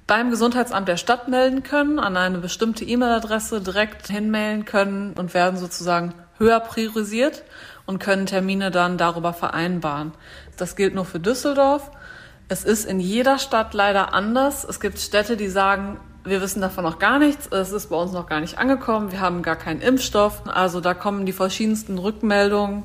beim 0.07 0.29
Gesundheitsamt 0.29 0.87
der 0.87 0.95
Stadt 0.95 1.27
melden 1.27 1.63
können, 1.63 1.99
an 1.99 2.15
eine 2.15 2.37
bestimmte 2.37 2.85
E-Mail-Adresse 2.85 3.59
direkt 3.59 4.07
hinmailen 4.07 4.63
können 4.63 5.15
und 5.17 5.33
werden 5.33 5.59
sozusagen 5.59 6.13
höher 6.37 6.61
priorisiert 6.61 7.43
und 7.85 7.99
können 7.99 8.25
Termine 8.25 8.71
dann 8.71 8.97
darüber 8.97 9.33
vereinbaren. 9.33 10.13
Das 10.55 10.77
gilt 10.77 10.95
nur 10.95 11.03
für 11.03 11.19
Düsseldorf. 11.19 11.91
Es 12.47 12.63
ist 12.63 12.85
in 12.85 13.01
jeder 13.01 13.37
Stadt 13.37 13.73
leider 13.73 14.13
anders. 14.13 14.63
Es 14.63 14.79
gibt 14.79 14.97
Städte, 14.97 15.35
die 15.35 15.49
sagen, 15.49 15.99
wir 16.23 16.41
wissen 16.41 16.61
davon 16.61 16.83
noch 16.83 16.99
gar 16.99 17.19
nichts. 17.19 17.47
Es 17.47 17.71
ist 17.71 17.89
bei 17.89 17.95
uns 17.95 18.11
noch 18.11 18.27
gar 18.27 18.41
nicht 18.41 18.57
angekommen. 18.57 19.11
Wir 19.11 19.21
haben 19.21 19.41
gar 19.41 19.55
keinen 19.55 19.81
Impfstoff. 19.81 20.43
Also 20.47 20.81
da 20.81 20.93
kommen 20.93 21.25
die 21.25 21.33
verschiedensten 21.33 21.97
Rückmeldungen, 21.97 22.83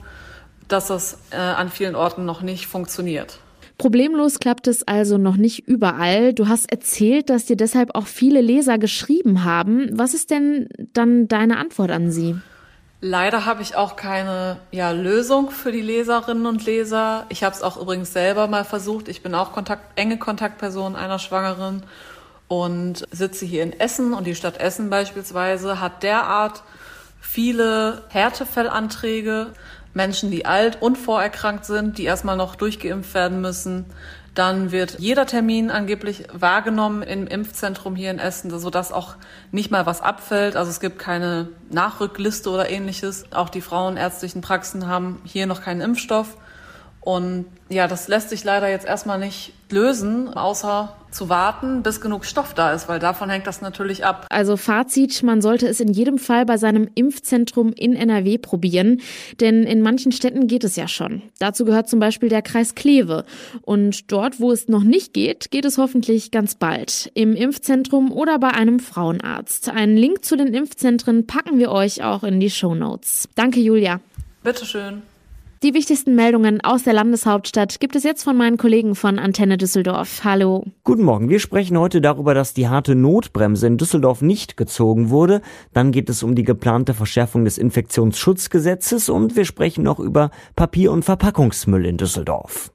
dass 0.68 0.86
das 0.88 1.18
äh, 1.30 1.36
an 1.36 1.68
vielen 1.68 1.94
Orten 1.94 2.24
noch 2.24 2.42
nicht 2.42 2.66
funktioniert. 2.66 3.38
Problemlos 3.78 4.38
klappt 4.38 4.68
es 4.68 4.88
also 4.88 5.18
noch 5.18 5.36
nicht 5.36 5.68
überall. 5.68 6.32
Du 6.32 6.48
hast 6.48 6.72
erzählt, 6.72 7.28
dass 7.28 7.44
dir 7.44 7.56
deshalb 7.56 7.94
auch 7.94 8.06
viele 8.06 8.40
Leser 8.40 8.78
geschrieben 8.78 9.44
haben. 9.44 9.90
Was 9.92 10.14
ist 10.14 10.30
denn 10.30 10.68
dann 10.94 11.28
deine 11.28 11.58
Antwort 11.58 11.90
an 11.90 12.10
sie? 12.10 12.36
Leider 13.02 13.44
habe 13.44 13.60
ich 13.60 13.76
auch 13.76 13.94
keine 13.96 14.56
ja, 14.70 14.90
Lösung 14.92 15.50
für 15.50 15.70
die 15.70 15.82
Leserinnen 15.82 16.46
und 16.46 16.64
Leser. 16.64 17.26
Ich 17.28 17.44
habe 17.44 17.54
es 17.54 17.62
auch 17.62 17.76
übrigens 17.76 18.14
selber 18.14 18.46
mal 18.46 18.64
versucht. 18.64 19.08
Ich 19.08 19.22
bin 19.22 19.34
auch 19.34 19.52
Kontakt, 19.52 19.98
enge 19.98 20.18
Kontaktperson 20.18 20.96
einer 20.96 21.18
Schwangeren 21.18 21.82
und 22.48 23.06
sitze 23.10 23.44
hier 23.44 23.62
in 23.62 23.78
Essen 23.78 24.14
und 24.14 24.26
die 24.26 24.34
Stadt 24.34 24.58
Essen 24.58 24.90
beispielsweise 24.90 25.80
hat 25.80 26.02
derart 26.02 26.62
viele 27.20 28.04
Härtefellanträge, 28.08 29.48
Menschen, 29.94 30.30
die 30.30 30.46
alt 30.46 30.80
und 30.80 30.96
vorerkrankt 30.96 31.64
sind, 31.64 31.98
die 31.98 32.04
erstmal 32.04 32.36
noch 32.36 32.54
durchgeimpft 32.54 33.14
werden 33.14 33.40
müssen. 33.40 33.86
Dann 34.34 34.70
wird 34.70 34.98
jeder 34.98 35.24
Termin 35.24 35.70
angeblich 35.70 36.24
wahrgenommen 36.30 37.02
im 37.02 37.26
Impfzentrum 37.26 37.96
hier 37.96 38.10
in 38.10 38.18
Essen, 38.18 38.50
sodass 38.58 38.92
auch 38.92 39.14
nicht 39.50 39.70
mal 39.70 39.86
was 39.86 40.02
abfällt. 40.02 40.56
Also 40.56 40.70
es 40.70 40.78
gibt 40.78 40.98
keine 40.98 41.48
Nachrückliste 41.70 42.50
oder 42.50 42.68
ähnliches. 42.68 43.24
Auch 43.32 43.48
die 43.48 43.62
frauenärztlichen 43.62 44.42
Praxen 44.42 44.86
haben 44.86 45.22
hier 45.24 45.46
noch 45.46 45.62
keinen 45.62 45.80
Impfstoff. 45.80 46.36
Und 47.06 47.44
ja, 47.68 47.86
das 47.86 48.08
lässt 48.08 48.30
sich 48.30 48.42
leider 48.42 48.68
jetzt 48.68 48.84
erstmal 48.84 49.20
nicht 49.20 49.52
lösen, 49.70 50.28
außer 50.28 50.92
zu 51.12 51.28
warten, 51.28 51.84
bis 51.84 52.00
genug 52.00 52.24
Stoff 52.24 52.52
da 52.52 52.72
ist, 52.72 52.88
weil 52.88 52.98
davon 52.98 53.30
hängt 53.30 53.46
das 53.46 53.60
natürlich 53.60 54.04
ab. 54.04 54.26
Also 54.28 54.56
Fazit, 54.56 55.22
man 55.22 55.40
sollte 55.40 55.68
es 55.68 55.78
in 55.78 55.92
jedem 55.92 56.18
Fall 56.18 56.44
bei 56.46 56.56
seinem 56.56 56.88
Impfzentrum 56.96 57.72
in 57.72 57.94
NRW 57.94 58.38
probieren, 58.38 59.02
denn 59.38 59.62
in 59.62 59.82
manchen 59.82 60.10
Städten 60.10 60.48
geht 60.48 60.64
es 60.64 60.74
ja 60.74 60.88
schon. 60.88 61.22
Dazu 61.38 61.64
gehört 61.64 61.88
zum 61.88 62.00
Beispiel 62.00 62.28
der 62.28 62.42
Kreis 62.42 62.74
Kleve. 62.74 63.24
Und 63.62 64.10
dort, 64.10 64.40
wo 64.40 64.50
es 64.50 64.66
noch 64.66 64.82
nicht 64.82 65.14
geht, 65.14 65.52
geht 65.52 65.64
es 65.64 65.78
hoffentlich 65.78 66.32
ganz 66.32 66.56
bald. 66.56 67.12
Im 67.14 67.36
Impfzentrum 67.36 68.10
oder 68.10 68.40
bei 68.40 68.48
einem 68.48 68.80
Frauenarzt. 68.80 69.68
Einen 69.68 69.96
Link 69.96 70.24
zu 70.24 70.36
den 70.36 70.52
Impfzentren 70.52 71.28
packen 71.28 71.60
wir 71.60 71.70
euch 71.70 72.02
auch 72.02 72.24
in 72.24 72.40
die 72.40 72.50
Show 72.50 72.74
Notes. 72.74 73.28
Danke, 73.36 73.60
Julia. 73.60 74.00
Bitteschön. 74.42 75.02
Die 75.66 75.74
wichtigsten 75.74 76.14
Meldungen 76.14 76.60
aus 76.60 76.84
der 76.84 76.92
Landeshauptstadt 76.92 77.80
gibt 77.80 77.96
es 77.96 78.04
jetzt 78.04 78.22
von 78.22 78.36
meinen 78.36 78.56
Kollegen 78.56 78.94
von 78.94 79.18
Antenne 79.18 79.58
Düsseldorf. 79.58 80.20
Hallo. 80.22 80.64
Guten 80.84 81.02
Morgen. 81.02 81.28
Wir 81.28 81.40
sprechen 81.40 81.76
heute 81.76 82.00
darüber, 82.00 82.34
dass 82.34 82.54
die 82.54 82.68
harte 82.68 82.94
Notbremse 82.94 83.66
in 83.66 83.76
Düsseldorf 83.76 84.22
nicht 84.22 84.56
gezogen 84.56 85.10
wurde. 85.10 85.42
Dann 85.72 85.90
geht 85.90 86.08
es 86.08 86.22
um 86.22 86.36
die 86.36 86.44
geplante 86.44 86.94
Verschärfung 86.94 87.44
des 87.44 87.58
Infektionsschutzgesetzes 87.58 89.08
und 89.08 89.34
wir 89.34 89.44
sprechen 89.44 89.82
noch 89.82 89.98
über 89.98 90.30
Papier- 90.54 90.92
und 90.92 91.04
Verpackungsmüll 91.04 91.84
in 91.84 91.96
Düsseldorf. 91.96 92.70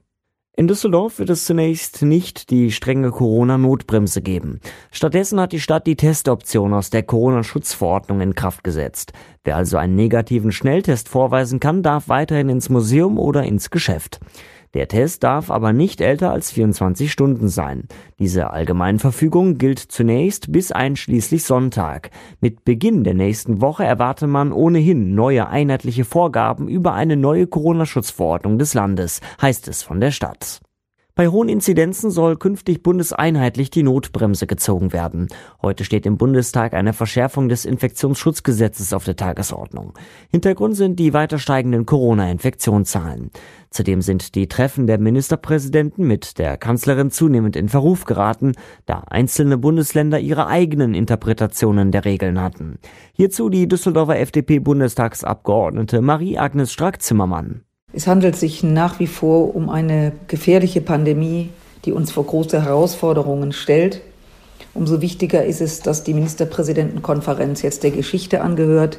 In 0.54 0.68
Düsseldorf 0.68 1.18
wird 1.18 1.30
es 1.30 1.46
zunächst 1.46 2.02
nicht 2.02 2.50
die 2.50 2.72
strenge 2.72 3.10
Corona-Notbremse 3.10 4.20
geben. 4.20 4.60
Stattdessen 4.90 5.40
hat 5.40 5.52
die 5.52 5.60
Stadt 5.60 5.86
die 5.86 5.96
Testoption 5.96 6.74
aus 6.74 6.90
der 6.90 7.02
Corona-Schutzverordnung 7.02 8.20
in 8.20 8.34
Kraft 8.34 8.62
gesetzt. 8.62 9.14
Wer 9.44 9.56
also 9.56 9.78
einen 9.78 9.94
negativen 9.94 10.52
Schnelltest 10.52 11.08
vorweisen 11.08 11.58
kann, 11.58 11.82
darf 11.82 12.10
weiterhin 12.10 12.50
ins 12.50 12.68
Museum 12.68 13.18
oder 13.18 13.44
ins 13.44 13.70
Geschäft. 13.70 14.20
Der 14.74 14.88
Test 14.88 15.22
darf 15.22 15.50
aber 15.50 15.74
nicht 15.74 16.00
älter 16.00 16.32
als 16.32 16.50
24 16.50 17.12
Stunden 17.12 17.48
sein. 17.48 17.88
Diese 18.18 18.50
Allgemeinverfügung 18.50 19.58
gilt 19.58 19.78
zunächst 19.78 20.50
bis 20.50 20.72
einschließlich 20.72 21.44
Sonntag. 21.44 22.10
Mit 22.40 22.64
Beginn 22.64 23.04
der 23.04 23.14
nächsten 23.14 23.60
Woche 23.60 23.84
erwarte 23.84 24.26
man 24.26 24.50
ohnehin 24.50 25.14
neue 25.14 25.46
einheitliche 25.48 26.06
Vorgaben 26.06 26.68
über 26.68 26.94
eine 26.94 27.18
neue 27.18 27.46
Corona-Schutzverordnung 27.46 28.58
des 28.58 28.72
Landes, 28.72 29.20
heißt 29.42 29.68
es 29.68 29.82
von 29.82 30.00
der 30.00 30.10
Stadt. 30.10 30.62
Bei 31.14 31.28
hohen 31.28 31.50
Inzidenzen 31.50 32.10
soll 32.10 32.38
künftig 32.38 32.82
bundeseinheitlich 32.82 33.68
die 33.68 33.82
Notbremse 33.82 34.46
gezogen 34.46 34.94
werden. 34.94 35.28
Heute 35.60 35.84
steht 35.84 36.06
im 36.06 36.16
Bundestag 36.16 36.72
eine 36.72 36.94
Verschärfung 36.94 37.50
des 37.50 37.66
Infektionsschutzgesetzes 37.66 38.94
auf 38.94 39.04
der 39.04 39.16
Tagesordnung. 39.16 39.92
Hintergrund 40.30 40.74
sind 40.74 40.98
die 40.98 41.12
weiter 41.12 41.38
steigenden 41.38 41.84
Corona-Infektionszahlen. 41.84 43.30
Zudem 43.68 44.00
sind 44.00 44.34
die 44.34 44.48
Treffen 44.48 44.86
der 44.86 44.98
Ministerpräsidenten 44.98 46.06
mit 46.06 46.38
der 46.38 46.56
Kanzlerin 46.56 47.10
zunehmend 47.10 47.56
in 47.56 47.68
Verruf 47.68 48.06
geraten, 48.06 48.52
da 48.86 49.00
einzelne 49.00 49.58
Bundesländer 49.58 50.18
ihre 50.18 50.46
eigenen 50.46 50.94
Interpretationen 50.94 51.92
der 51.92 52.06
Regeln 52.06 52.40
hatten. 52.40 52.78
Hierzu 53.12 53.50
die 53.50 53.68
Düsseldorfer 53.68 54.18
FDP-Bundestagsabgeordnete 54.18 56.00
Marie-Agnes 56.00 56.72
Strack-Zimmermann. 56.72 57.64
Es 57.92 58.06
handelt 58.06 58.36
sich 58.36 58.62
nach 58.62 59.00
wie 59.00 59.06
vor 59.06 59.54
um 59.54 59.68
eine 59.68 60.12
gefährliche 60.26 60.80
Pandemie, 60.80 61.50
die 61.84 61.92
uns 61.92 62.10
vor 62.10 62.24
große 62.24 62.62
Herausforderungen 62.62 63.52
stellt. 63.52 64.00
Umso 64.74 65.02
wichtiger 65.02 65.44
ist 65.44 65.60
es, 65.60 65.80
dass 65.80 66.02
die 66.04 66.14
Ministerpräsidentenkonferenz 66.14 67.62
jetzt 67.62 67.82
der 67.82 67.90
Geschichte 67.90 68.40
angehört. 68.40 68.98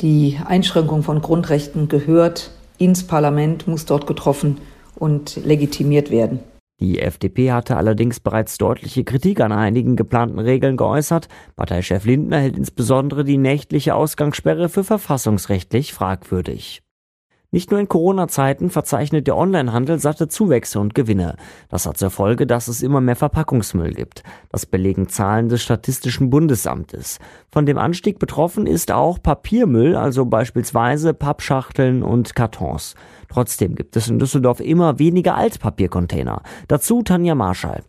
Die 0.00 0.38
Einschränkung 0.44 1.02
von 1.02 1.22
Grundrechten 1.22 1.88
gehört 1.88 2.50
ins 2.78 3.06
Parlament, 3.06 3.68
muss 3.68 3.84
dort 3.84 4.06
getroffen 4.06 4.58
und 4.96 5.36
legitimiert 5.44 6.10
werden. 6.10 6.40
Die 6.80 7.00
FDP 7.00 7.50
hatte 7.50 7.76
allerdings 7.76 8.20
bereits 8.20 8.56
deutliche 8.56 9.02
Kritik 9.02 9.40
an 9.40 9.50
einigen 9.50 9.96
geplanten 9.96 10.38
Regeln 10.38 10.76
geäußert. 10.76 11.28
Parteichef 11.56 12.04
Lindner 12.04 12.38
hält 12.38 12.56
insbesondere 12.56 13.24
die 13.24 13.38
nächtliche 13.38 13.96
Ausgangssperre 13.96 14.68
für 14.68 14.84
verfassungsrechtlich 14.84 15.92
fragwürdig. 15.92 16.82
Nicht 17.50 17.70
nur 17.70 17.80
in 17.80 17.88
Corona-Zeiten 17.88 18.68
verzeichnet 18.68 19.26
der 19.26 19.34
Onlinehandel 19.34 19.98
satte 19.98 20.28
Zuwächse 20.28 20.80
und 20.80 20.94
Gewinne. 20.94 21.36
Das 21.70 21.86
hat 21.86 21.96
zur 21.96 22.10
Folge, 22.10 22.46
dass 22.46 22.68
es 22.68 22.82
immer 22.82 23.00
mehr 23.00 23.16
Verpackungsmüll 23.16 23.94
gibt. 23.94 24.22
Das 24.50 24.66
belegen 24.66 25.08
Zahlen 25.08 25.48
des 25.48 25.62
Statistischen 25.62 26.28
Bundesamtes. 26.28 27.18
Von 27.50 27.64
dem 27.64 27.78
Anstieg 27.78 28.18
betroffen 28.18 28.66
ist 28.66 28.92
auch 28.92 29.22
Papiermüll, 29.22 29.96
also 29.96 30.26
beispielsweise 30.26 31.14
Pappschachteln 31.14 32.02
und 32.02 32.34
Kartons. 32.34 32.94
Trotzdem 33.30 33.76
gibt 33.76 33.96
es 33.96 34.08
in 34.08 34.18
Düsseldorf 34.18 34.60
immer 34.60 34.98
weniger 34.98 35.34
Altpapiercontainer. 35.34 36.42
Dazu 36.66 37.02
Tanja 37.02 37.34
Marschall. 37.34 37.82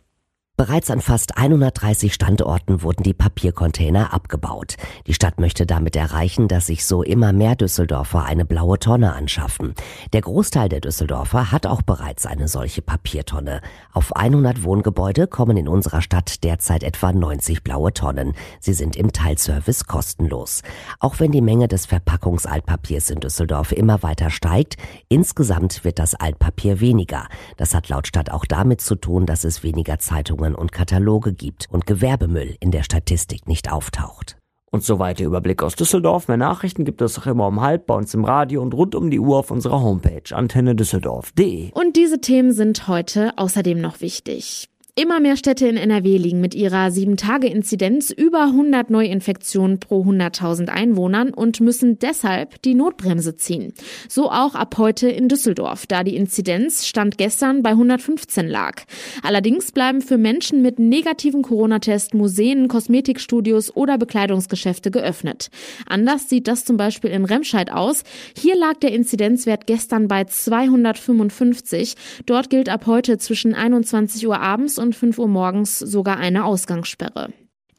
Bereits 0.60 0.90
an 0.90 1.00
fast 1.00 1.38
130 1.38 2.12
Standorten 2.12 2.82
wurden 2.82 3.02
die 3.02 3.14
Papiercontainer 3.14 4.12
abgebaut. 4.12 4.76
Die 5.06 5.14
Stadt 5.14 5.40
möchte 5.40 5.64
damit 5.64 5.96
erreichen, 5.96 6.48
dass 6.48 6.66
sich 6.66 6.84
so 6.84 7.02
immer 7.02 7.32
mehr 7.32 7.56
Düsseldorfer 7.56 8.24
eine 8.24 8.44
blaue 8.44 8.78
Tonne 8.78 9.14
anschaffen. 9.14 9.72
Der 10.12 10.20
Großteil 10.20 10.68
der 10.68 10.82
Düsseldorfer 10.82 11.50
hat 11.50 11.64
auch 11.64 11.80
bereits 11.80 12.26
eine 12.26 12.46
solche 12.46 12.82
Papiertonne. 12.82 13.62
Auf 13.94 14.14
100 14.14 14.62
Wohngebäude 14.62 15.28
kommen 15.28 15.56
in 15.56 15.66
unserer 15.66 16.02
Stadt 16.02 16.44
derzeit 16.44 16.82
etwa 16.82 17.10
90 17.10 17.64
blaue 17.64 17.94
Tonnen. 17.94 18.34
Sie 18.60 18.74
sind 18.74 18.96
im 18.96 19.14
Teilservice 19.14 19.86
kostenlos. 19.86 20.60
Auch 20.98 21.20
wenn 21.20 21.32
die 21.32 21.40
Menge 21.40 21.68
des 21.68 21.86
Verpackungsaltpapiers 21.86 23.08
in 23.08 23.20
Düsseldorf 23.20 23.72
immer 23.72 24.02
weiter 24.02 24.28
steigt, 24.28 24.76
insgesamt 25.08 25.84
wird 25.84 25.98
das 25.98 26.14
Altpapier 26.14 26.80
weniger. 26.80 27.28
Das 27.56 27.72
hat 27.72 27.88
laut 27.88 28.06
Stadt 28.06 28.30
auch 28.30 28.44
damit 28.44 28.82
zu 28.82 28.94
tun, 28.94 29.24
dass 29.24 29.44
es 29.44 29.62
weniger 29.62 29.98
Zeitungen 29.98 30.49
Zeitungen 30.50 30.54
und 30.54 30.72
Kataloge 30.72 31.32
gibt 31.32 31.66
und 31.70 31.86
Gewerbemüll 31.86 32.56
in 32.60 32.70
der 32.70 32.82
Statistik 32.82 33.46
nicht 33.46 33.70
auftaucht. 33.70 34.36
Und 34.72 34.84
soweit 34.84 35.18
der 35.18 35.26
Überblick 35.26 35.62
aus 35.64 35.74
Düsseldorf. 35.74 36.28
Mehr 36.28 36.36
Nachrichten 36.36 36.84
gibt 36.84 37.02
es 37.02 37.18
auch 37.18 37.26
immer 37.26 37.48
um 37.48 37.60
halb 37.60 37.86
bei 37.86 37.94
uns 37.94 38.14
im 38.14 38.24
Radio 38.24 38.62
und 38.62 38.72
rund 38.72 38.94
um 38.94 39.10
die 39.10 39.18
Uhr 39.18 39.38
auf 39.38 39.50
unserer 39.50 39.82
Homepage 39.82 40.32
antennedüsseldorf.de. 40.32 41.72
Und 41.72 41.96
diese 41.96 42.20
Themen 42.20 42.52
sind 42.52 42.86
heute 42.86 43.32
außerdem 43.36 43.80
noch 43.80 44.00
wichtig. 44.00 44.68
Immer 44.96 45.20
mehr 45.20 45.36
Städte 45.36 45.68
in 45.68 45.76
NRW 45.76 46.16
liegen 46.16 46.40
mit 46.40 46.54
ihrer 46.54 46.88
7-Tage-Inzidenz 46.88 48.10
über 48.10 48.42
100 48.42 48.90
Neuinfektionen 48.90 49.78
pro 49.78 50.02
100.000 50.02 50.68
Einwohnern 50.68 51.32
und 51.32 51.60
müssen 51.60 52.00
deshalb 52.00 52.60
die 52.62 52.74
Notbremse 52.74 53.36
ziehen. 53.36 53.72
So 54.08 54.30
auch 54.30 54.56
ab 54.56 54.76
heute 54.78 55.08
in 55.08 55.28
Düsseldorf, 55.28 55.86
da 55.86 56.02
die 56.02 56.16
Inzidenz 56.16 56.86
Stand 56.86 57.18
gestern 57.18 57.62
bei 57.62 57.70
115 57.70 58.48
lag. 58.48 58.82
Allerdings 59.22 59.70
bleiben 59.70 60.00
für 60.00 60.18
Menschen 60.18 60.60
mit 60.60 60.80
negativen 60.80 61.42
Corona-Test 61.42 62.14
Museen, 62.14 62.66
Kosmetikstudios 62.66 63.74
oder 63.76 63.96
Bekleidungsgeschäfte 63.96 64.90
geöffnet. 64.90 65.50
Anders 65.86 66.28
sieht 66.28 66.48
das 66.48 66.64
zum 66.64 66.76
Beispiel 66.76 67.10
in 67.10 67.24
Remscheid 67.24 67.70
aus. 67.70 68.02
Hier 68.36 68.56
lag 68.56 68.74
der 68.78 68.92
Inzidenzwert 68.92 69.68
gestern 69.68 70.08
bei 70.08 70.24
255. 70.24 71.94
Dort 72.26 72.50
gilt 72.50 72.68
ab 72.68 72.86
heute 72.86 73.18
zwischen 73.18 73.54
21 73.54 74.26
Uhr 74.26 74.40
abends 74.40 74.80
und 74.90 74.96
5 74.96 75.18
Uhr 75.20 75.28
morgens 75.28 75.78
sogar 75.78 76.16
eine 76.16 76.44
Ausgangssperre. 76.44 77.28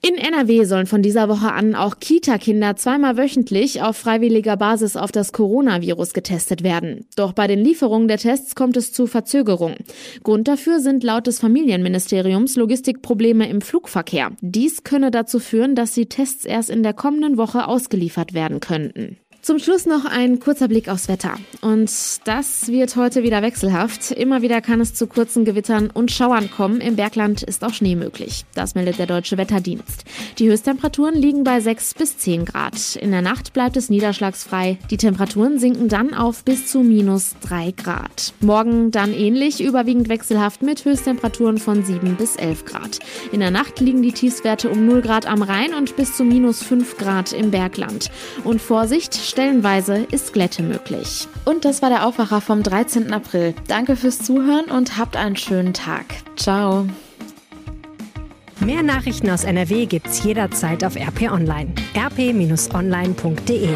In 0.03 0.15
NRW 0.15 0.63
sollen 0.63 0.87
von 0.87 1.03
dieser 1.03 1.29
Woche 1.29 1.51
an 1.51 1.75
auch 1.75 1.99
Kita-Kinder 1.99 2.75
zweimal 2.75 3.17
wöchentlich 3.17 3.83
auf 3.83 3.97
freiwilliger 3.97 4.57
Basis 4.57 4.95
auf 4.95 5.11
das 5.11 5.31
Coronavirus 5.31 6.13
getestet 6.13 6.63
werden. 6.63 7.05
Doch 7.15 7.33
bei 7.33 7.45
den 7.45 7.59
Lieferungen 7.59 8.07
der 8.07 8.17
Tests 8.17 8.55
kommt 8.55 8.77
es 8.77 8.93
zu 8.93 9.05
Verzögerungen. 9.05 9.77
Grund 10.23 10.47
dafür 10.47 10.79
sind 10.79 11.03
laut 11.03 11.27
des 11.27 11.39
Familienministeriums 11.39 12.55
Logistikprobleme 12.55 13.47
im 13.47 13.61
Flugverkehr. 13.61 14.31
Dies 14.41 14.83
könne 14.83 15.11
dazu 15.11 15.37
führen, 15.37 15.75
dass 15.75 15.93
die 15.93 16.07
Tests 16.07 16.45
erst 16.45 16.71
in 16.71 16.81
der 16.81 16.93
kommenden 16.93 17.37
Woche 17.37 17.67
ausgeliefert 17.67 18.33
werden 18.33 18.59
könnten. 18.59 19.17
Zum 19.41 19.57
Schluss 19.57 19.87
noch 19.87 20.05
ein 20.05 20.39
kurzer 20.39 20.67
Blick 20.67 20.87
aufs 20.87 21.07
Wetter. 21.07 21.33
Und 21.61 21.89
das 22.25 22.67
wird 22.67 22.95
heute 22.95 23.23
wieder 23.23 23.41
wechselhaft. 23.41 24.11
Immer 24.11 24.43
wieder 24.43 24.61
kann 24.61 24.79
es 24.79 24.93
zu 24.93 25.07
kurzen 25.07 25.45
Gewittern 25.45 25.89
und 25.91 26.11
Schauern 26.11 26.51
kommen. 26.51 26.79
Im 26.79 26.95
Bergland 26.95 27.41
ist 27.41 27.63
auch 27.63 27.73
Schnee 27.73 27.95
möglich. 27.95 28.45
Das 28.53 28.75
meldet 28.75 28.99
der 28.99 29.07
Deutsche 29.07 29.37
Wetterdienst. 29.37 30.03
Die 30.37 30.47
Höchsttemperaturen 30.47 31.15
liegen 31.15 31.43
bei 31.43 31.59
6 31.59 31.95
bis 31.95 32.19
10 32.19 32.45
Grad. 32.45 32.95
In 32.97 33.09
der 33.09 33.23
Nacht 33.23 33.51
bleibt 33.53 33.77
es 33.77 33.89
niederschlagsfrei. 33.89 34.77
Die 34.91 34.97
Temperaturen 34.97 35.57
sinken 35.57 35.87
dann 35.87 36.13
auf 36.13 36.43
bis 36.43 36.67
zu 36.67 36.81
minus 36.81 37.33
3 37.41 37.71
Grad. 37.71 38.33
Morgen 38.41 38.91
dann 38.91 39.11
ähnlich, 39.11 39.63
überwiegend 39.63 40.07
wechselhaft 40.07 40.61
mit 40.61 40.85
Höchsttemperaturen 40.85 41.57
von 41.57 41.83
7 41.83 42.15
bis 42.15 42.35
11 42.35 42.65
Grad. 42.65 42.99
In 43.31 43.39
der 43.39 43.49
Nacht 43.49 43.79
liegen 43.79 44.03
die 44.03 44.11
Tiefstwerte 44.11 44.69
um 44.69 44.85
0 44.85 45.01
Grad 45.01 45.25
am 45.25 45.41
Rhein 45.41 45.73
und 45.73 45.95
bis 45.95 46.15
zu 46.15 46.23
minus 46.23 46.61
5 46.61 46.99
Grad 46.99 47.33
im 47.33 47.49
Bergland. 47.49 48.11
Und 48.43 48.61
Vorsicht, 48.61 49.30
Stellenweise 49.31 50.05
ist 50.11 50.33
Glätte 50.33 50.61
möglich. 50.61 51.25
Und 51.45 51.63
das 51.63 51.81
war 51.81 51.89
der 51.89 52.05
Aufwacher 52.05 52.41
vom 52.41 52.63
13. 52.63 53.13
April. 53.13 53.55
Danke 53.65 53.95
fürs 53.95 54.19
Zuhören 54.19 54.65
und 54.65 54.97
habt 54.97 55.15
einen 55.15 55.37
schönen 55.37 55.73
Tag. 55.73 56.03
Ciao. 56.35 56.85
Mehr 58.59 58.83
Nachrichten 58.83 59.29
aus 59.29 59.45
NRW 59.45 59.85
gibt's 59.85 60.21
jederzeit 60.25 60.83
auf 60.83 60.97
RP 60.97 61.31
Online. 61.31 61.73
rp-online.de 61.95 63.69